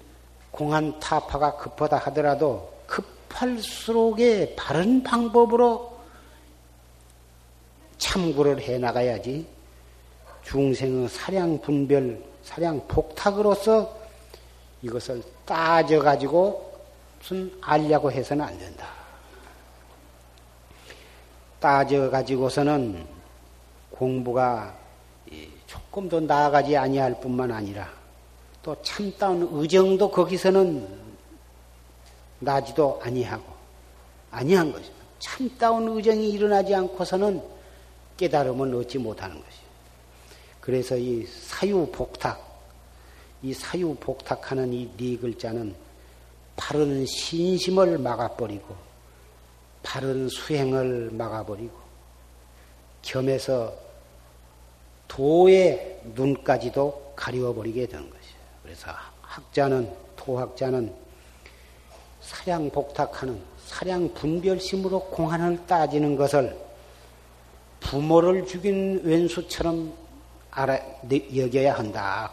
[0.50, 5.98] 공안 타파가 급하다 하더라도 급할수록에 바른 방법으로
[7.96, 9.46] 참고를 해 나가야지
[10.44, 13.96] 중생의 사량 분별, 사량 복탁으로서
[14.82, 16.80] 이것을 따져가지고
[17.18, 18.88] 무슨 알려고 해서는 안 된다.
[21.60, 23.06] 따져가지고서는
[23.90, 24.74] 공부가
[25.66, 27.97] 조금 더 나아가지 아니할 뿐만 아니라
[28.62, 30.86] 또 참다운 의정도 거기서는
[32.40, 33.44] 나지도 아니하고
[34.30, 34.96] 아니한 것입니다.
[35.18, 37.42] 참다운 의정이 일어나지 않고서는
[38.16, 39.68] 깨달음은 얻지 못하는 것이에요.
[40.60, 42.46] 그래서 이 사유복탁,
[43.42, 45.74] 이 사유복탁하는 이 네 글자는
[46.56, 48.74] 바른 신심을 막아버리고
[49.82, 51.72] 바른 수행을 막아버리고
[53.00, 53.72] 겸해서
[55.06, 58.17] 도의 눈까지도 가리워버리게 되는 것이에요.
[58.68, 58.90] 그래서
[59.22, 60.94] 학자는 토학자는
[62.20, 66.54] 사량 복탁하는 사량 분별심으로 공안을 따지는 것을
[67.80, 69.90] 부모를 죽인 왼수처럼
[70.50, 70.78] 알아
[71.34, 72.30] 여겨야 한다.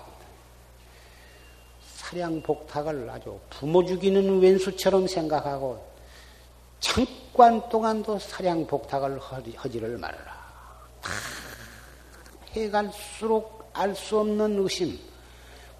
[1.95, 5.81] 사량 복탁을 아주 부모 죽이는 왼수처럼 생각하고
[6.81, 9.21] 잠깐 동안도 사량 복탁을
[9.55, 10.35] 하지를 말아라.
[12.51, 14.99] 해갈수록 알 수 없는 의심,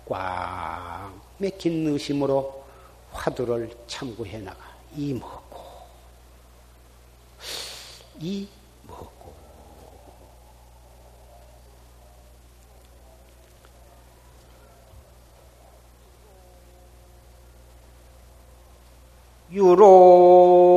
[0.08, 2.64] 꽉 맥힌 의심으로
[3.12, 4.60] 화두를 참고해 나가.
[4.96, 5.62] 이 먹고,
[8.20, 8.48] 이
[8.88, 9.34] 먹고.
[19.52, 20.75] 유로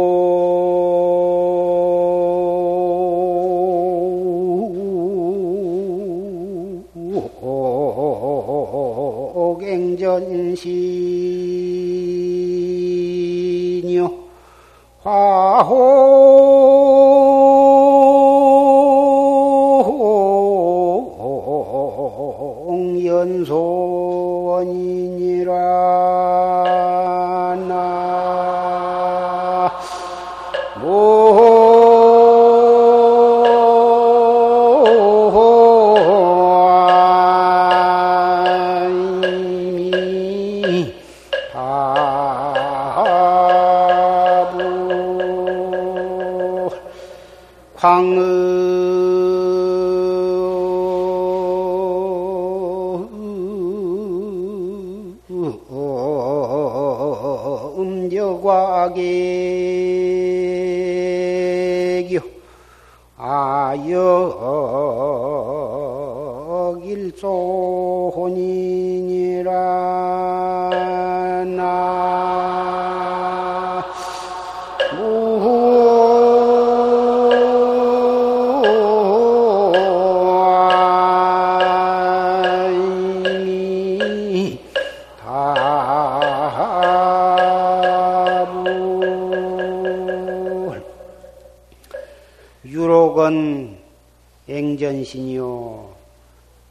[95.49, 95.97] 앵전신이요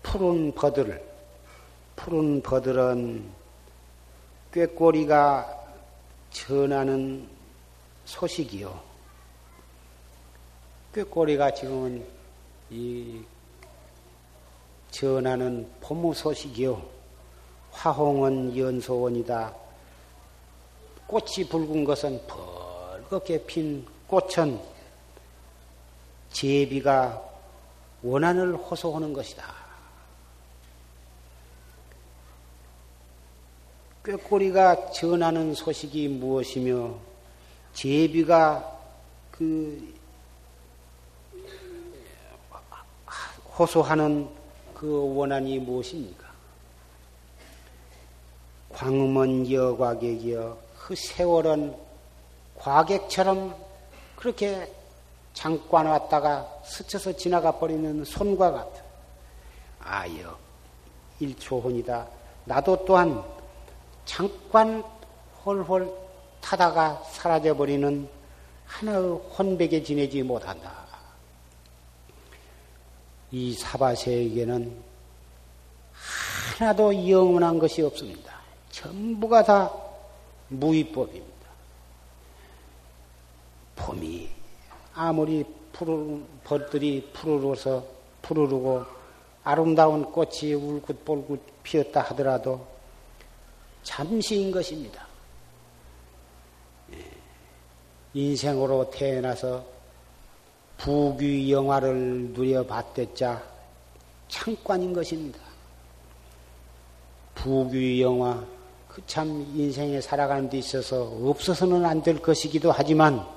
[0.04, 1.04] 푸른 버들
[1.96, 3.30] 푸른 버들은
[4.54, 5.54] 꾀꼬리가
[6.32, 7.28] 전하는
[8.06, 8.80] 소식이요.
[10.94, 12.06] 꾀꼬리가 지금은
[12.70, 13.22] 이
[14.92, 16.82] 전하는 포무 소식이요.
[17.72, 19.54] 화홍은 연소원이다.
[21.08, 24.60] 꽃이 붉은 것은 벌겋게 핀 꽃은
[26.32, 27.27] 제비가
[28.04, 29.44] 원한을 호소하는 것이다.
[34.06, 36.96] 꾀꼬리가 전하는 소식이 무엇이며
[37.74, 38.80] 제비가
[39.32, 39.94] 그
[43.58, 44.30] 호소하는
[44.74, 46.28] 그 원한이 무엇입니까?
[48.70, 51.76] 광음은 여과객이여 그 세월은
[52.58, 53.56] 과객처럼
[54.16, 54.72] 그렇게
[55.38, 58.82] 잠깐 왔다가 스쳐서 지나가 버리는 손과 같아.
[59.80, 60.36] 아여,
[61.20, 62.08] 일초혼이다.
[62.46, 63.24] 나도 또한
[64.04, 64.84] 잠깐
[65.46, 65.94] 홀홀
[66.42, 68.10] 타다가 사라져버리는
[68.66, 70.74] 하나의 혼백에 지내지 못한다.
[73.30, 74.76] 이 사바세에게는
[76.58, 78.34] 하나도 영원한 것이 없습니다.
[78.72, 79.72] 전부가 다
[80.48, 81.48] 무위법입니다.
[83.76, 84.37] 봄이
[84.98, 87.86] 아무리 푸르, 벌들이 푸르러서
[88.24, 88.84] 푸르르고
[89.44, 92.66] 아름다운 꽃이 울긋불긋 피었다 하더라도
[93.84, 95.06] 잠시인 것입니다.
[96.94, 97.06] 예.
[98.16, 99.64] 인생으로 태어나서
[100.78, 103.44] 부귀 영화를 누려봤댔자
[104.28, 105.40] 창관인 것입니다.
[107.36, 108.44] 부귀 영화,
[108.90, 113.37] 그 참 인생에 살아가는 데 있어서 없어서는 안 될 것이기도 하지만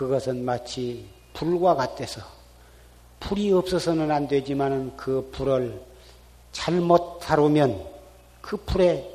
[0.00, 2.22] 그것은 마치 불과 같아서
[3.20, 5.78] 불이 없어서는 안 되지만은 그 불을
[6.52, 7.86] 잘못 다루면
[8.40, 9.06] 그 불에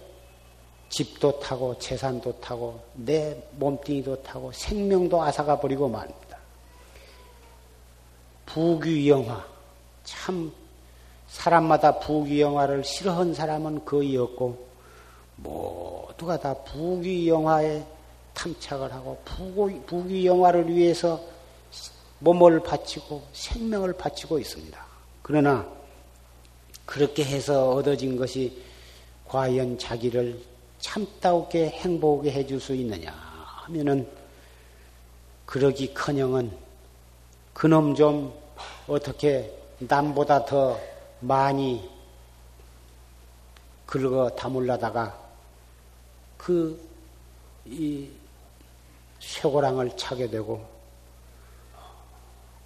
[0.89, 6.38] 집도 타고 재산도 타고 내 몸뚱이도 타고 생명도 앗아가 버리고 맙니다.
[8.45, 9.43] 부귀영화
[10.03, 10.53] 참
[11.29, 14.67] 사람마다 부귀영화를 싫어한 사람은 거의 없고
[15.38, 17.95] 모두가 다 부귀영화에
[18.36, 21.19] 탐착을 하고 부귀, 영화를 위해서
[22.19, 24.86] 몸을 바치고 생명을 바치고 있습니다.
[25.21, 25.67] 그러나
[26.86, 28.61] 그렇게 해서 얻어진 것이
[29.27, 30.39] 과연 자기를
[30.79, 34.07] 참다우게 행복하게 해줄 수 있느냐 하면은
[35.47, 36.51] 그러기 커녕은
[37.53, 38.33] 그놈 좀
[38.88, 40.79] 어떻게 남보다 더
[41.21, 41.89] 많이
[43.88, 45.17] 긁어 담을라다가
[46.38, 46.95] 그
[47.67, 48.07] 이
[49.26, 50.63] 쇠고랑을 차게 되고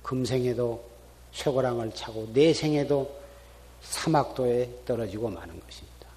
[0.04, 0.84] 금생에도
[1.32, 3.20] 쇠고랑을 차고 내생에도
[3.82, 6.08] 사막도에 떨어지고 마는 것입니다.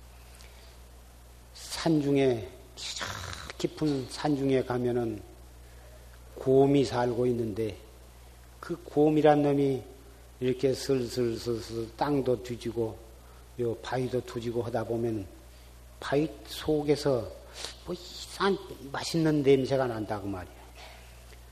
[1.55, 2.49] 산중에
[3.59, 5.23] 깊은 산중에 가면은
[6.35, 7.77] 곰이 살고 있는데
[8.59, 9.83] 그 곰이란 놈이
[10.41, 12.97] 이렇게 슬슬슬슬 땅도 뒤지고
[13.61, 15.25] 요 바위도 뒤지고 하다 보면
[16.01, 17.42] 바위 속에서
[17.87, 18.57] 뭐싼
[18.91, 20.63] 맛있는 냄새가 난다고 말이야.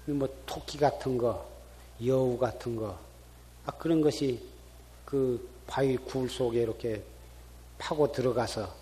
[0.07, 1.49] 뭐 토끼 같은 거,
[2.05, 2.99] 여우 같은 거,
[3.67, 4.41] 아, 그런 것이
[5.05, 7.03] 그 바위 굴 속에 이렇게
[7.79, 8.73] 파고 들어가서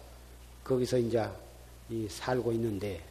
[0.65, 1.29] 거기서 이제
[2.09, 3.03] 살고 있는데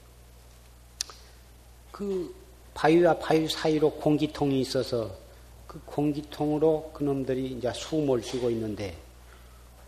[1.91, 2.33] 그
[2.73, 5.11] 바위와 바위 사이로 공기통이 있어서
[5.65, 8.95] 그 공기통으로 그놈들이 이제 숨을 쉬고 있는데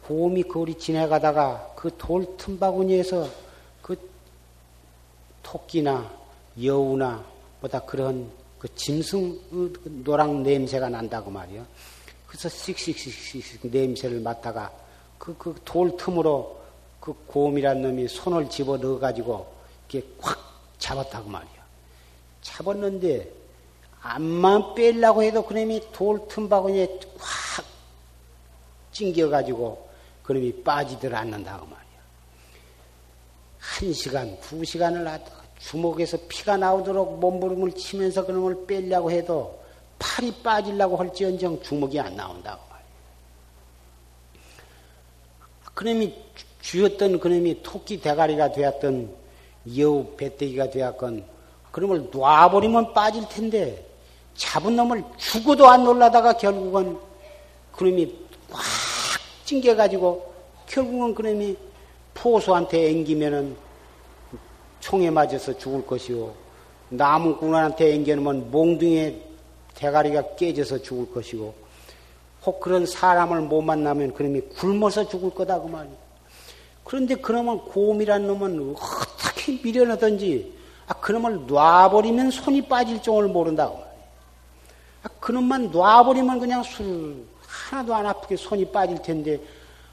[0.03, 3.29] 곰이 거리 지나가다가 그 돌 틈바구니에서
[5.49, 6.07] 토끼나
[6.61, 7.25] 여우나
[7.59, 9.39] 보다 그런 그 짐승
[10.03, 11.65] 노랑 냄새가 난다고 말이요.
[12.27, 14.71] 그래서 씩씩씩씩 냄새를 맡다가
[15.17, 16.59] 그, 그 돌 틈으로
[16.99, 19.51] 그 곰이란 놈이 손을 집어 넣어 가지고
[19.89, 20.37] 이렇게 콱
[20.77, 21.65] 잡았다고 말이야.
[22.41, 23.31] 잡았는데
[24.01, 27.65] 암만 빼려고 해도 그놈이 돌 틈바구니에 확
[28.91, 29.89] 찡겨 가지고
[30.21, 31.79] 그놈이 빠지들 않는다고 말이야.
[33.57, 39.59] 한 시간, 두 시간을 하다 주먹에서 피가 나오도록 몸부림을 치면서 그놈을 빼려고 해도
[39.99, 42.89] 팔이 빠지려고 할지언정 주먹이 안 나온다고 말이에요.
[45.73, 46.15] 그놈이
[46.61, 49.13] 쥐었던 그놈이 토끼 대가리가 되었던
[49.77, 51.25] 여우 배때기가 되었건
[51.71, 53.85] 그놈을 놔버리면 빠질 텐데
[54.35, 56.97] 잡은 놈을 죽어도 안 놀라다가 결국은
[57.73, 58.15] 그놈이
[58.49, 58.63] 꽉
[59.45, 60.33] 찡겨가지고
[60.65, 61.57] 결국은 그놈이
[62.13, 63.68] 포수한테 앵기면은
[64.79, 66.33] 총에 맞아서 죽을 것이요.
[66.89, 69.21] 나무꾼한테 앵겨놓으면 몽둥이에
[69.75, 71.53] 대가리가 깨져서 죽을 것이고
[72.45, 75.93] 혹 그런 사람을 못 만나면 그놈이 굶어서 죽을 거다 그 말이야.
[76.83, 83.93] 그런데 그놈은 곰이란 놈은 어떻게 미련하든지 아, 그놈을 놔버리면 손이 빠질 종을 모른다고 말이야.
[85.03, 89.39] 아, 그놈만 놔버리면 그냥 술 하나도 안 아프게 손이 빠질 텐데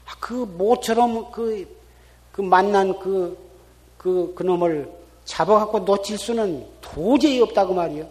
[0.05, 1.67] 아, 그 모처럼 그,
[2.31, 3.37] 그 만난 그,
[3.97, 4.89] 그, 그 놈을
[5.25, 8.05] 잡아갖고 놓칠 수는 도저히 없다고 말이야.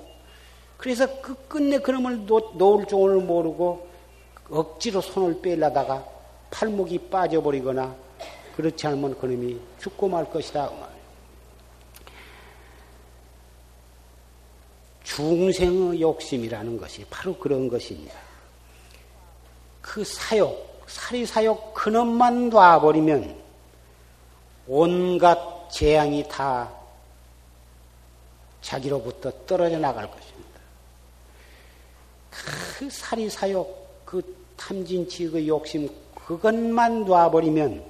[0.76, 3.86] 그래서 그 끝내 그 놈을 놓, 놓을 종을 모르고
[4.50, 6.04] 억지로 손을 빼려다가
[6.50, 7.94] 팔목이 빠져버리거나
[8.56, 10.68] 그렇지 않으면 그 놈이 죽고 말 것이다.
[10.68, 10.86] 그
[15.04, 18.14] 중생의 욕심이라는 것이 바로 그런 것입니다.
[19.80, 23.36] 그 사욕, 사리사욕 그놈만 놔버리면
[24.66, 26.70] 온갖 재앙이 다
[28.60, 30.60] 자기로부터 떨어져 나갈 것입니다.
[32.30, 37.84] 그 사리사욕, 그 탐진치, 그 욕심, 그것만 놔버리면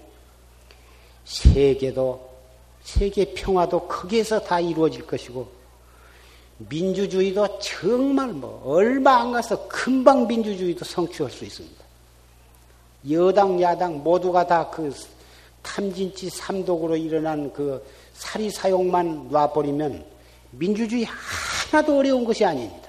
[1.25, 2.31] 세계도,
[2.83, 5.51] 세계 평화도 거기에서 다 이루어질 것이고,
[6.59, 11.85] 민주주의도 정말 뭐, 얼마 안 가서 금방 민주주의도 성취할 수 있습니다.
[13.11, 14.93] 여당, 야당 모두가 다 그
[15.67, 20.05] 탐진치 삼독으로 일어난 그 사리사욕만 놔버리면
[20.53, 22.89] 민주주의 하나도 어려운 것이 아닙니다.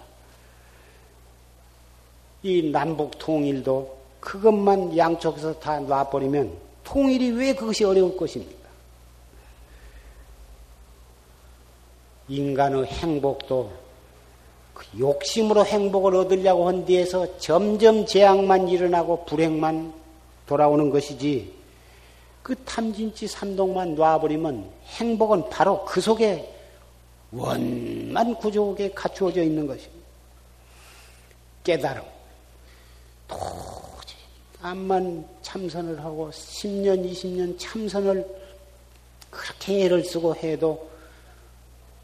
[2.43, 6.53] 이 남북 통일도 그것만 양쪽에서 다 놔버리면
[6.84, 8.55] 통일이 왜 그것이 어려울 것입니까?
[12.30, 13.71] 인간의 행복도
[14.73, 19.93] 그 욕심으로 행복을 얻으려고 한 뒤에서 점점 재앙만 일어나고 불행만
[20.45, 21.57] 돌아오는 것이지
[22.48, 26.50] 그 탐진치 삼동만 놔버리면 행복은 바로 그 속에
[27.30, 30.08] 원만 구조하게 갖추어져 있는 것입니다.
[31.66, 32.04] 깨달음.
[33.28, 34.22] 도저히
[34.62, 38.26] 암만 참선을 하고 10년, 20년 참선을
[39.30, 40.89] 그렇게 애를 쓰고 해도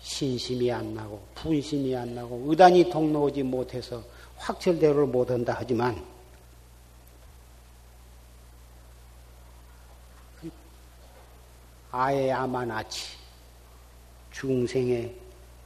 [0.01, 4.03] 신심이 안 나고 분심이 안 나고 의단이 동로오지 못해서
[4.35, 6.12] 확철대로를 못한다 하지만
[11.95, 13.15] 아예 아마나치
[14.31, 15.13] 중생의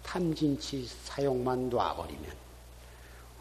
[0.04, 2.26] 탐진치 사용만 놔버리면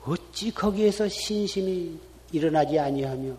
[0.05, 1.99] 어찌 거기에서 신심이
[2.31, 3.35] 일어나지 아니하며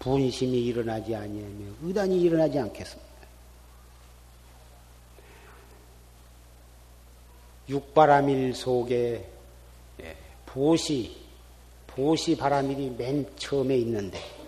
[0.00, 3.12] 분심이 일어나지 아니하며 의단이 일어나지 않겠습니까?
[7.68, 9.30] 육바라밀 속에
[10.00, 11.16] 예, 보시,
[11.86, 14.41] 보시 바라밀이 맨 처음에 있는데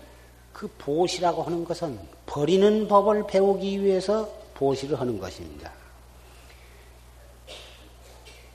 [0.55, 5.69] 그 보시라고 하는 것은 버리는 법을 배우기 위해서 보시를 하는 것입니다.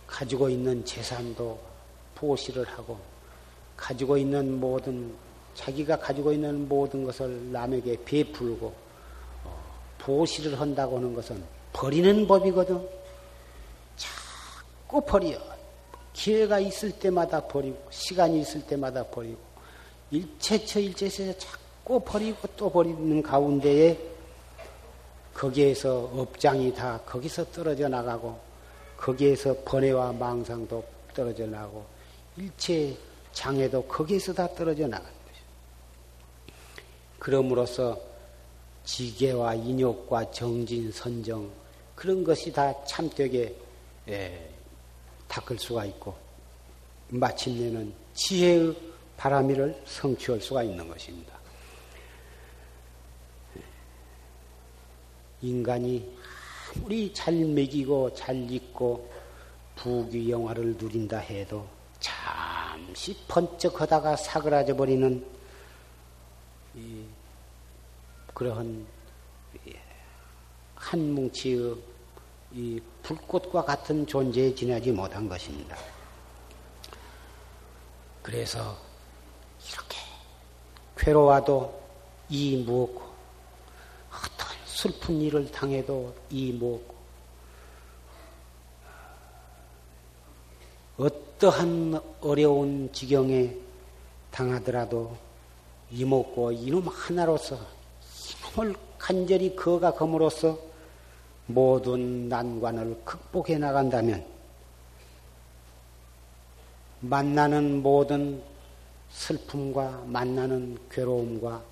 [0.06, 1.60] 가지고 있는 재산도
[2.14, 2.98] 보시를 하고
[3.76, 5.14] 가지고 있는 모든
[5.54, 8.74] 자기가 가지고 있는 모든 것을 남에게 베풀고
[9.44, 9.62] 어,
[9.98, 11.44] 보시를 한다고 하는 것은
[11.74, 12.88] 버리는 법이거든.
[13.98, 15.38] 자꾸 버려.
[16.14, 19.38] 기회가 있을 때마다 버리고 시간이 있을 때마다 버리고
[20.10, 21.59] 일체처 일체처 자꾸
[21.98, 23.98] 버리고 또 버리는 가운데에
[25.34, 28.38] 거기에서 업장이 다 거기서 떨어져 나가고
[28.96, 30.84] 거기에서 번뇌와 망상도
[31.14, 31.84] 떨어져 나고
[32.36, 32.96] 일체
[33.32, 35.44] 장애도 거기에서 다 떨어져 나가는 것이죠.
[37.18, 37.98] 그럼으로써
[38.84, 41.50] 지계와 인욕과 정진, 선정
[41.94, 43.54] 그런 것이 다 참되게
[44.08, 44.50] 예,
[45.28, 46.14] 닦을 수가 있고
[47.08, 48.74] 마침내는 지혜의
[49.16, 51.39] 바람이를 성취할 수가 있는 것입니다.
[55.42, 56.08] 인간이
[56.76, 59.10] 아무리 잘 먹이고 잘 입고
[59.76, 61.66] 부귀영화를 누린다 해도
[61.98, 65.24] 잠시 번쩍하다가 사그라져 버리는
[68.34, 68.86] 그러한
[70.74, 71.76] 한 뭉치의
[72.52, 75.76] 이 불꽃과 같은 존재에 지나지 못한 것입니다.
[78.22, 78.76] 그래서
[79.68, 79.98] 이렇게
[80.96, 81.80] 괴로워도
[82.28, 83.09] 이 무엇고
[84.80, 86.94] 슬픈 일을 당해도 이 무엇고
[90.96, 93.54] 어떠한 어려운 지경에
[94.30, 95.14] 당하더라도
[95.90, 97.58] 이목고 이놈 하나로서
[98.56, 100.58] 이놈을 간절히 그어가 검으로써
[101.44, 104.24] 모든 난관을 극복해 나간다면
[107.00, 108.42] 만나는 모든
[109.10, 111.69] 슬픔과 만나는 괴로움과 어,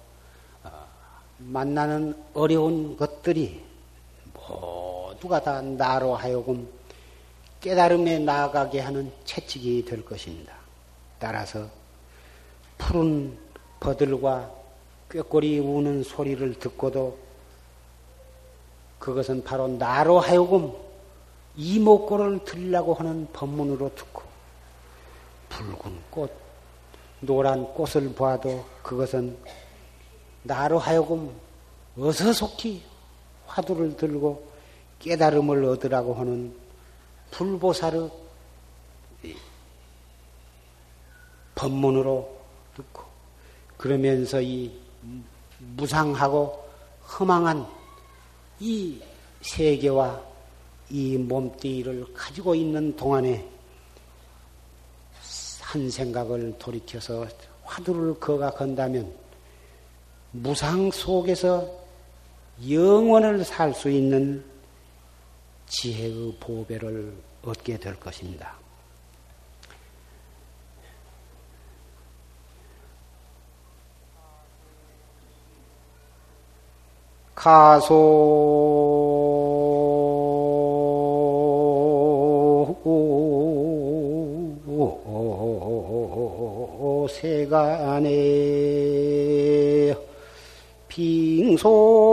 [1.39, 3.63] 만나는 어려운 것들이
[4.35, 6.69] 모두가 다 나로 하여금
[7.61, 10.55] 깨달음에 나아가게 하는 채찍이 될 것입니다.
[11.19, 11.69] 따라서
[12.77, 13.37] 푸른
[13.81, 14.51] 버들과
[15.11, 17.19] 꾀꼬리 우는 소리를 듣고도
[18.99, 20.73] 그것은 바로 나로 하여금
[21.57, 24.23] 이목구를 들으려고 하는 법문으로 듣고
[25.49, 26.31] 붉은 꽃,
[27.21, 29.37] 노란 꽃을 봐도 그것은
[30.49, 31.31] 나로 하여금
[31.99, 32.83] 어서 속히
[33.47, 34.51] 화두를 들고
[34.99, 36.57] 깨달음을 얻으라고 하는
[37.31, 38.11] 불보살의
[41.55, 42.39] 법문으로
[42.75, 43.03] 듣고
[43.77, 44.73] 그러면서 이
[45.59, 46.67] 무상하고
[47.19, 47.67] 허망한
[48.59, 49.03] 이
[49.43, 50.23] 세계와
[50.89, 53.47] 이 몸뚱이를 가지고 있는 동안에
[55.61, 57.27] 한 생각을 돌이켜서
[57.65, 59.28] 화두를 거가 건다면
[60.31, 61.67] 무상 속에서
[62.69, 64.45] 영원을 살 수 있는
[65.69, 67.13] 지혜의 보배를
[67.43, 68.57] 얻게 될 것입니다.
[77.35, 78.29] 가소
[87.09, 88.48] 세간에
[91.59, 92.08] 빙소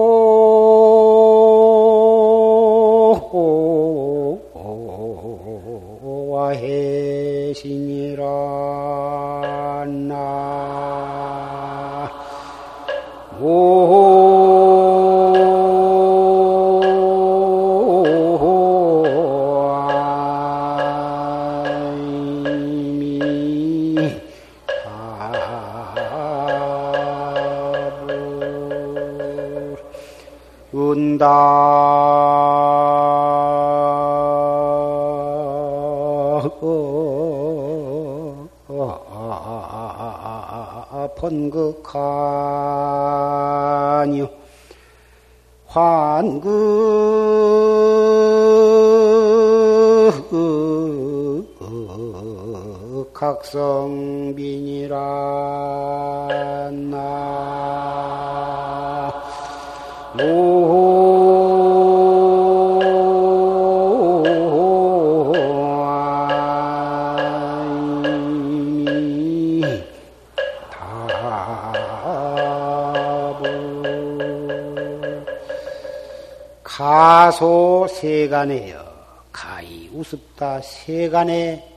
[78.46, 78.96] 세간에여.
[79.32, 81.68] 가히 우습다 세간의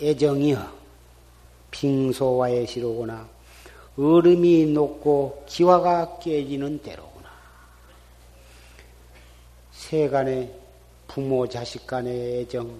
[0.00, 0.76] 애정이여.
[1.70, 3.28] 빙소와의 시로구나.
[3.96, 7.30] 얼음이 녹고 기와가 깨지는 때로구나.
[9.72, 10.52] 세간의
[11.08, 12.76] 부모 자식 간의 애정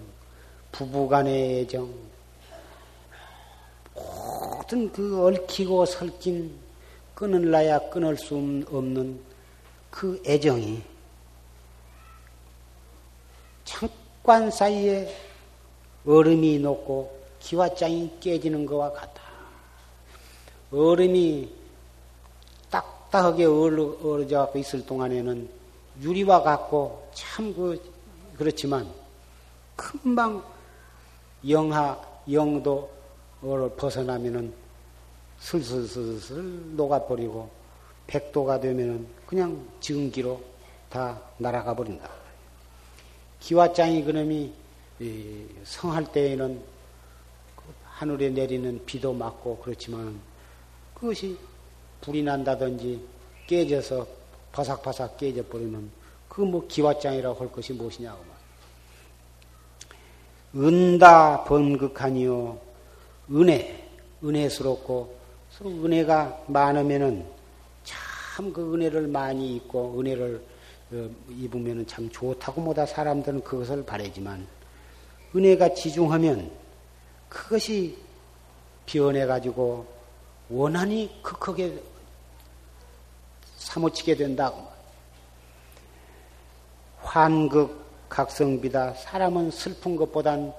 [0.71, 1.91] 부부 간의 애정
[3.95, 6.53] 모든 그 얽히고 설킨
[7.15, 9.19] 끊을라야 끊을 수 없는
[9.89, 10.96] 그 애정이
[13.67, 15.13] 창관 사이에
[16.05, 19.21] 얼음이 녹고 기와장이 깨지는 것과 같다.
[20.71, 21.49] 얼음이
[22.69, 25.49] 딱딱하게 얼어져 있을 동안에는
[26.01, 27.81] 유리와 같고 참 그,
[28.37, 28.89] 그렇지만
[29.75, 30.41] 금방
[31.47, 31.99] 영하
[32.31, 34.53] 영도를 벗어나면은
[35.39, 37.49] 슬슬슬슬 녹아버리고
[38.07, 40.41] 백도가 되면은 그냥 증기로
[40.89, 42.16] 다 날아가 버린다.
[43.39, 44.51] 기와장이 그놈이
[45.63, 46.61] 성할 때에는
[47.55, 50.19] 그 하늘에 내리는 비도 맞고 그렇지만
[50.93, 51.37] 그것이
[52.01, 53.01] 불이 난다든지
[53.47, 54.07] 깨져서
[54.51, 55.89] 바삭바삭 깨져 버리면
[56.29, 58.19] 그뭐 기와장이라고 할 것이 무엇이냐고
[60.55, 62.59] 은다 번극하니요
[63.31, 63.87] 은혜
[64.23, 65.15] 은혜스럽고
[65.61, 67.25] 은혜가 많으면은
[67.83, 70.56] 참 그 은혜를 많이 입고 은혜를 어,
[71.29, 74.47] 입으면 참 좋다고 뭐다 사람들은 그것을 바라지만
[75.35, 76.49] 은혜가 지중하면
[77.29, 77.97] 그것이
[78.85, 79.85] 변해가지고
[80.49, 81.81] 원한이 극하게
[83.57, 84.65] 사무치게 된다고.
[87.01, 88.93] 환극 각성비다.
[88.93, 90.53] 사람은 슬픈 것보단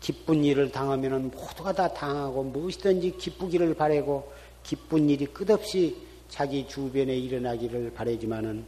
[0.00, 4.30] 기쁜 일을 당하면 모두가 다 당하고 무엇이든지 기쁘기를 바라고
[4.62, 5.96] 기쁜 일이 끝없이
[6.28, 8.64] 자기 주변에 일어나기를 바라지만은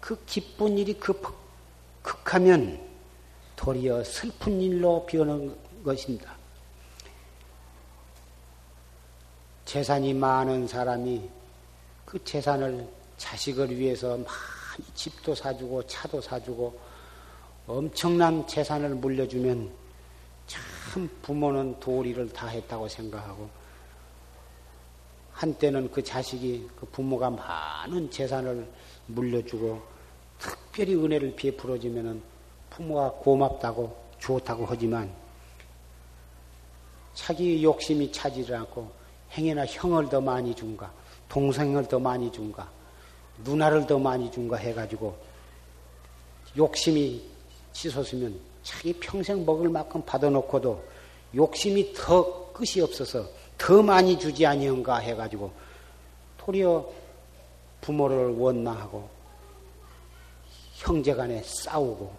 [0.00, 1.22] 그 기쁜 일이 급,
[2.02, 2.80] 극하면
[3.56, 6.36] 도리어 슬픈 일로 변하는 것입니다.
[9.64, 11.28] 재산이 많은 사람이
[12.04, 16.78] 그 재산을 자식을 위해서 많이 집도 사주고 차도 사주고
[17.66, 19.70] 엄청난 재산을 물려주면
[20.46, 23.50] 참 부모는 도리를 다 했다고 생각하고
[25.36, 28.66] 한때는 그 자식이 그 부모가 많은 재산을
[29.06, 29.82] 물려주고
[30.38, 32.22] 특별히 은혜를 베풀어주면은
[32.70, 35.12] 부모가 고맙다고 좋다고 하지만
[37.12, 38.90] 자기 욕심이 차지를 않고
[39.32, 40.90] 행여나 형을 더 많이 준가
[41.28, 42.70] 동생을 더 많이 준가
[43.44, 45.14] 누나를 더 많이 준가 해가지고
[46.56, 47.22] 욕심이
[47.72, 50.82] 치솟으면 자기 평생 먹을 만큼 받아놓고도
[51.34, 53.28] 욕심이 더 끝이 없어서
[53.58, 55.52] 더 많이 주지 아니한가 해가지고
[56.38, 56.88] 도리어
[57.80, 59.08] 부모를 원망하고
[60.74, 62.12] 형제간에 싸우고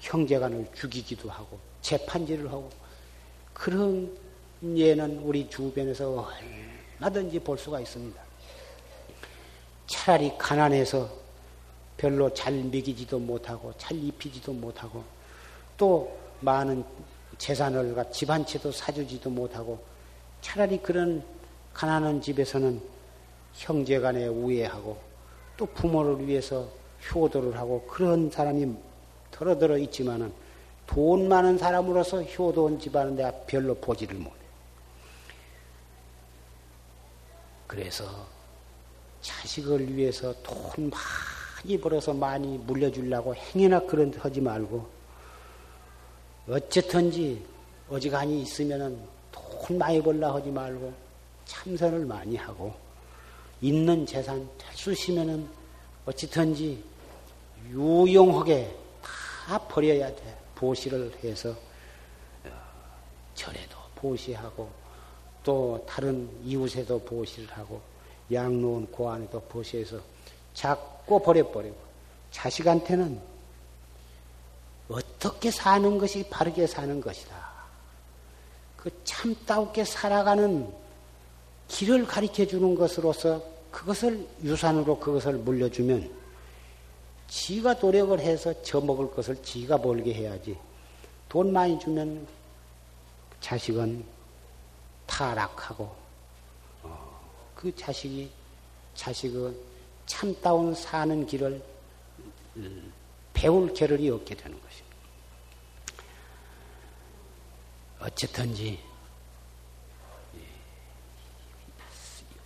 [0.00, 2.70] 형제간을 죽이기도 하고 재판질을 하고
[3.52, 4.16] 그런
[4.62, 6.28] 예는 우리 주변에서
[6.98, 8.20] 얼마든지 볼 수가 있습니다.
[9.86, 11.10] 차라리 가난해서
[11.96, 15.04] 별로 잘 먹이지도 못하고 잘 입히지도 못하고
[15.76, 16.84] 또 많은
[17.36, 19.82] 재산을 집 한 채도 사주지도 못하고
[20.40, 21.22] 차라리 그런
[21.74, 22.80] 가난한 집에서는
[23.54, 24.98] 형제 간에 우애하고
[25.56, 26.68] 또 부모를 위해서
[27.12, 28.74] 효도를 하고 그런 사람이
[29.30, 30.32] 덜어들어 있지만은
[30.86, 34.34] 돈 많은 사람으로서 효도원 집안은 내가 별로 보지를 못해.
[37.66, 38.04] 그래서
[39.20, 44.88] 자식을 위해서 돈 많이 벌어서 많이 물려주려고 행여나 그런 하지 말고
[46.48, 47.44] 어쨌든지
[47.88, 48.98] 어지간히 있으면은
[49.50, 50.92] 돈 많이 벌라 하지 말고
[51.44, 52.74] 참선을 많이 하고
[53.60, 55.48] 있는 재산 잘 쓰시면은
[56.06, 56.82] 어찌든지
[57.70, 60.40] 유용하게 다 버려야 돼.
[60.60, 61.50] 보시를 해서
[62.44, 62.50] 어,
[63.34, 64.68] 절에도 보시하고
[65.42, 67.80] 또 다른 이웃에도 보시를 하고
[68.30, 69.98] 양로원 고안에도 보시해서
[70.52, 71.76] 자꾸 버려버리고
[72.30, 73.20] 자식한테는
[74.90, 77.50] 어떻게 사는 것이 바르게 사는 것이다.
[78.82, 80.72] 그 참다우게 살아가는
[81.68, 86.10] 길을 가르쳐 주는 것으로서 그것을 유산으로 그것을 물려주면
[87.28, 90.56] 지가 노력을 해서 저먹을 것을 지가 벌게 해야지.
[91.28, 92.26] 돈 많이 주면
[93.40, 94.04] 자식은
[95.06, 95.94] 타락하고
[96.82, 97.20] 어,
[97.54, 98.30] 그 자식이
[98.94, 99.56] 자식은
[100.06, 101.62] 참다운 사는 길을
[102.56, 102.92] 음,
[103.32, 104.89] 배울 겨를이 없게 되는 것입니다.
[108.00, 108.80] 어쨌든지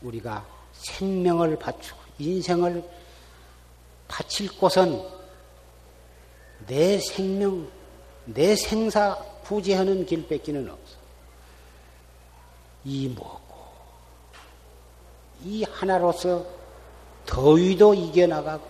[0.02, 2.84] 우리가 생명을 바치고 인생을
[4.08, 5.02] 바칠 곳은
[6.66, 7.68] 내 생명,
[8.24, 10.96] 내 생사 부지하는 길 뺏기는 없어.
[12.84, 13.54] 이 뭐고,
[15.42, 16.46] 이 하나로서
[17.26, 18.66] 더위도 이겨나가고,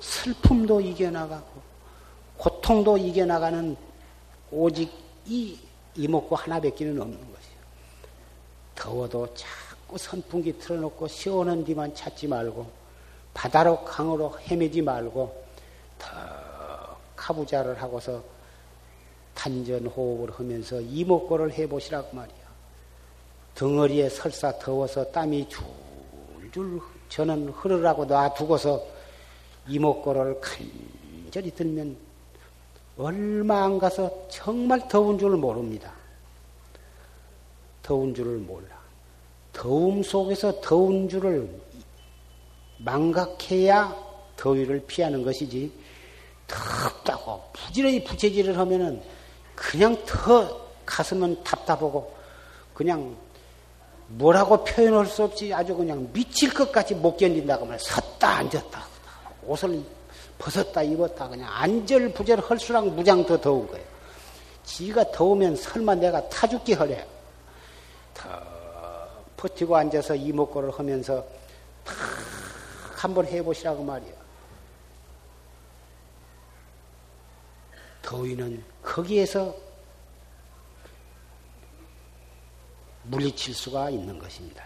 [0.00, 1.62] 슬픔도 이겨나가고,
[2.36, 3.76] 고통도 이겨나가는
[4.50, 4.92] 오직
[5.26, 5.58] 이
[5.96, 7.52] 이목구 하나 뺏기는 없는 것이요.
[8.74, 12.66] 더워도 자꾸 선풍기 틀어놓고 시원한 뒤만 찾지 말고,
[13.34, 15.44] 바다로 강으로 헤매지 말고
[15.98, 16.08] 더
[17.16, 18.22] 카부자를 하고서
[19.34, 22.42] 단전 호흡을 하면서 이목구를 해보시라고 말이야.
[23.54, 28.82] 덩어리에 설사 더워서 땀이 줄줄 저는 흐르라고 놔두고서
[29.68, 31.96] 이목구를 간절히 들면
[32.98, 35.92] 얼마 안 가서 정말 더운 줄 모릅니다.
[37.82, 38.80] 더운 줄을 몰라.
[39.52, 41.48] 더움 속에서 더운 줄을
[42.78, 43.96] 망각해야
[44.36, 45.72] 더위를 피하는 것이지
[46.46, 49.02] 덥다고 부지런히 부채질을 하면은
[49.54, 52.12] 그냥 더 가슴은 답답하고
[52.74, 53.16] 그냥
[54.08, 58.84] 뭐라고 표현할 수 없이 아주 그냥 미칠 것같이 못 견딘다고 하면 섰다 앉았다
[59.46, 59.82] 옷을
[60.42, 63.86] 벗었다 입었다 그냥 안절부절 헐수락 무장 더 더운 거예요.
[64.64, 67.06] 지가 더우면 설마 내가 타 죽기 하래.
[68.12, 68.28] 더
[69.36, 71.24] 버티고 앉아서 이목구를 하면서
[72.96, 74.12] 한번 해보시라고 말이야.
[78.02, 79.54] 더위는 거기에서
[83.04, 84.64] 물리칠 수가 있는 것입니다.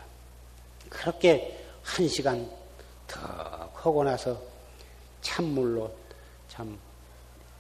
[0.89, 2.51] 그렇게 한 시간
[3.07, 3.21] 더
[3.75, 4.56] 하고 나서
[5.27, 5.93] 찬물로
[6.49, 6.79] 참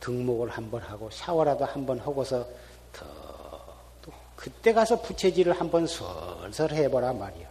[0.00, 2.46] 등목을 한번 하고 샤워라도 한번 하고서
[2.92, 3.06] 더
[4.36, 7.48] 그때 가서 부채질을 한번 설설 해보라 말이야.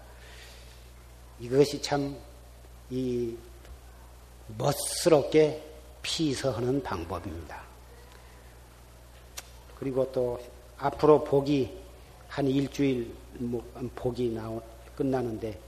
[1.39, 2.16] 이것이 참
[2.89, 3.36] 이
[4.57, 5.61] 멋스럽게
[6.03, 7.63] 피서하는 방법입니다.
[9.80, 10.39] 그리고 또
[10.78, 11.76] 앞으로 복이
[12.28, 13.63] 한 일주일 뭐
[13.95, 14.61] 복이 나오,
[14.95, 15.59] 끝나는데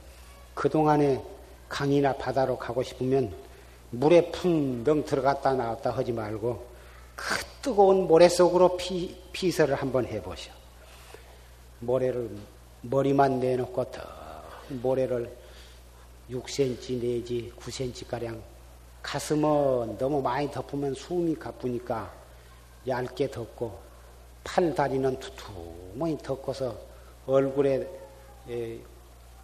[0.53, 1.21] 그동안에
[1.67, 3.33] 강이나 바다로 가고 싶으면
[3.91, 6.65] 물에 풍덩 들어갔다 나왔다 하지 말고
[7.15, 10.51] 그 뜨거운 모래 속으로 피, 피서를 한번 해보시오.
[11.79, 12.29] 모래를
[12.81, 14.01] 머리만 내놓고 더
[14.69, 15.35] 모래를
[16.29, 18.41] 6cm 내지 9cm 가량
[19.01, 22.11] 가슴은 너무 많이 덮으면 숨이 가쁘니까
[22.87, 23.79] 얇게 덮고
[24.43, 26.77] 팔 다리는 두툼하게 덮고서
[27.25, 27.87] 얼굴에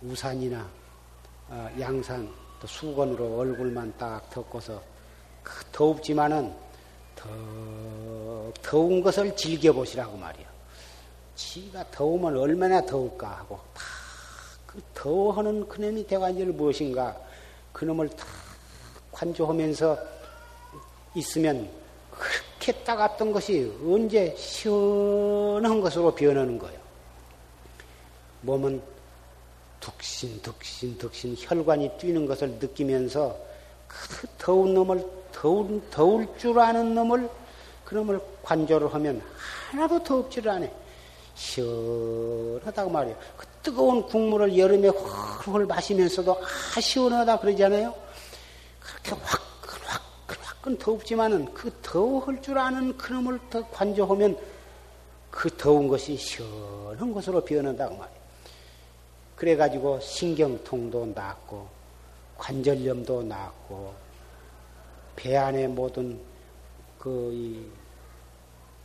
[0.01, 0.69] 우산이나
[1.49, 4.81] 어, 양산 또 수건으로 얼굴만 딱 덮고서
[5.41, 6.53] 그 더웁지만은
[7.15, 10.47] 더 더운 것을 즐겨보시라고 말이야.
[11.35, 14.03] 지가 더우면 얼마나 더울까 하고 다
[14.73, 17.15] 그 더워하는 그놈이 대관절 무엇인가
[17.71, 18.25] 그놈을 다
[19.11, 19.99] 관조하면서
[21.13, 21.69] 있으면
[22.09, 26.79] 그렇게 따갑던 것이 언제 시원한 것으로 변하는 거예요.
[28.41, 28.81] 몸은
[29.83, 33.37] 득신, 득신, 득신 혈관이 뛰는 것을 느끼면서
[33.85, 37.29] 그 더운 놈을 더울, 더울 줄 아는 놈을
[37.83, 39.21] 그 놈을 관조를 하면
[39.71, 40.67] 하나도 더웁지를 않아.
[41.35, 43.17] 시원하다고 말이에요.
[43.35, 47.93] 그 뜨거운 국물을 여름에 훨훨 마시면서도 아 시원하다 그러잖아요.
[48.79, 54.37] 그렇게 화끈화끈화끈 더웁지만은 그 더울 줄 아는 그 놈을 더 관조하면
[55.29, 58.22] 그 더운 것이 시원한 것으로 변한다고 말이에요.
[59.43, 61.67] 그래가지고 신경통도 낫고
[62.37, 63.93] 관절염도 낫고
[65.17, 66.17] 배 안에 모든
[66.97, 67.69] 그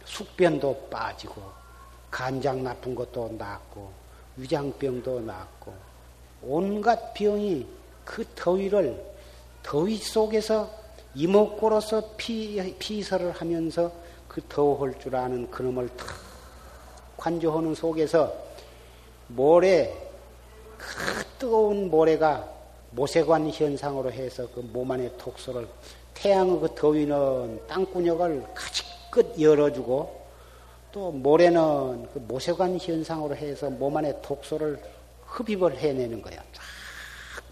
[0.04, 1.40] 숙변도 빠지고
[2.10, 3.88] 간장 나쁜 것도 낫고
[4.36, 5.72] 위장병도 낫고
[6.42, 7.64] 온갖 병이
[8.04, 9.00] 그 더위를
[9.62, 10.68] 더위 속에서
[11.14, 13.92] 이목구로서 피, 피설을 하면서
[14.26, 16.08] 그 더울 줄 아는 그놈을 탁
[17.16, 18.34] 관조하는 속에서
[19.28, 20.07] 모래
[20.78, 22.48] 그 뜨거운 모래가
[22.92, 25.68] 모세관 현상으로 해서 그 몸 안에 독소를
[26.14, 30.26] 태양의 그 더위는 땅구녕을 가지껏 열어주고
[30.90, 34.80] 또 모래는 그 모세관 현상으로 해서 몸 안에 독소를
[35.26, 36.36] 흡입을 해내는 거야.
[36.52, 36.62] 쫙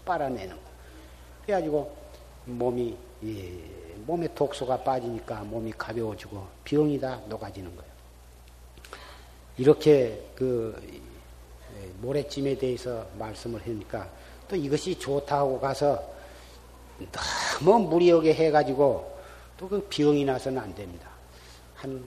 [0.05, 0.61] 빨아내는 거.
[1.45, 1.95] 그래가지고
[2.45, 3.51] 몸이 예,
[4.05, 7.91] 몸에 독소가 빠지니까 몸이 가벼워지고 병이 다 녹아지는 거예요.
[9.57, 10.99] 이렇게 그 예,
[12.01, 14.09] 모래찜에 대해서 말씀을 하니까
[14.47, 16.01] 또 이것이 좋다고 가서
[17.63, 19.17] 너무 무리하게 해가지고
[19.57, 21.09] 또 그 병이 나서는 안 됩니다.
[21.75, 22.03] 한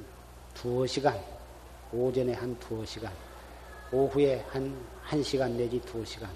[0.55, 1.21] 두어 시간,
[1.93, 3.13] 오전에 한 두어 시간,
[3.91, 6.31] 오후에 한, 한 시간 내지 두어 시간,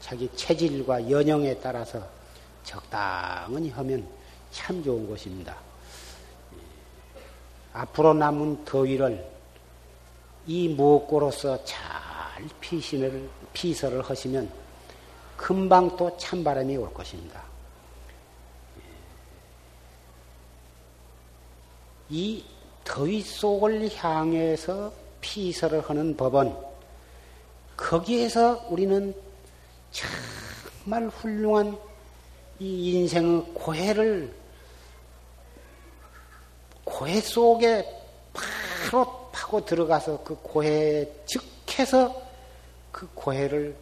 [0.00, 2.02] 자기 체질과 연령에 따라서
[2.64, 4.08] 적당히 하면
[4.50, 5.56] 참 좋은 것입니다.
[7.72, 9.24] 앞으로 남은 더위를
[10.46, 12.09] 이 무엇고로서 잘
[12.60, 14.50] 피신을, 피설을 하시면
[15.36, 17.42] 금방 또 찬바람이 올 것입니다.
[22.08, 22.44] 이
[22.84, 26.54] 더위 속을 향해서 피설을 하는 법은
[27.76, 29.14] 거기에서 우리는
[29.90, 31.78] 정말 훌륭한
[32.58, 34.34] 이 인생의 고해를
[36.84, 37.84] 고해 속에
[38.32, 42.29] 바로 파고 들어가서 그 고해 즉해서
[42.92, 43.76] 그 고해를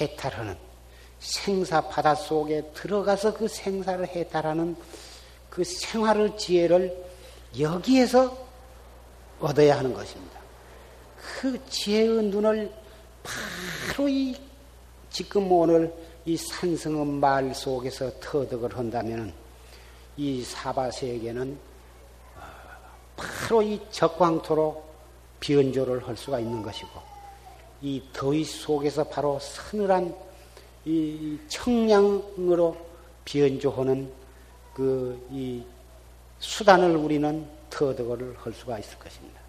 [0.00, 0.56] 해탈하는
[1.18, 4.76] 생사 바다 속에 들어가서 그 생사를 해탈하는
[5.50, 7.10] 그 생활의 지혜를
[7.58, 8.36] 여기에서
[9.40, 10.38] 얻어야 하는 것입니다.
[11.40, 12.72] 그 지혜의 눈을
[13.22, 14.36] 바로 이
[15.10, 15.92] 지금 오늘
[16.24, 19.32] 이 산성의 말 속에서 터득을 한다면
[20.16, 21.58] 이 사바세에게는
[22.36, 22.40] 어,
[23.16, 24.84] 바로 이 적광토로
[25.40, 27.09] 비언조를 할 수가 있는 것이고
[27.82, 30.14] 이 더위 속에서 바로 서늘한
[30.84, 32.76] 이 청량으로
[33.24, 34.10] 비언조하는
[34.74, 35.62] 그 이
[36.40, 39.39] 수단을 우리는 터득을 할 수가 있을 것입니다.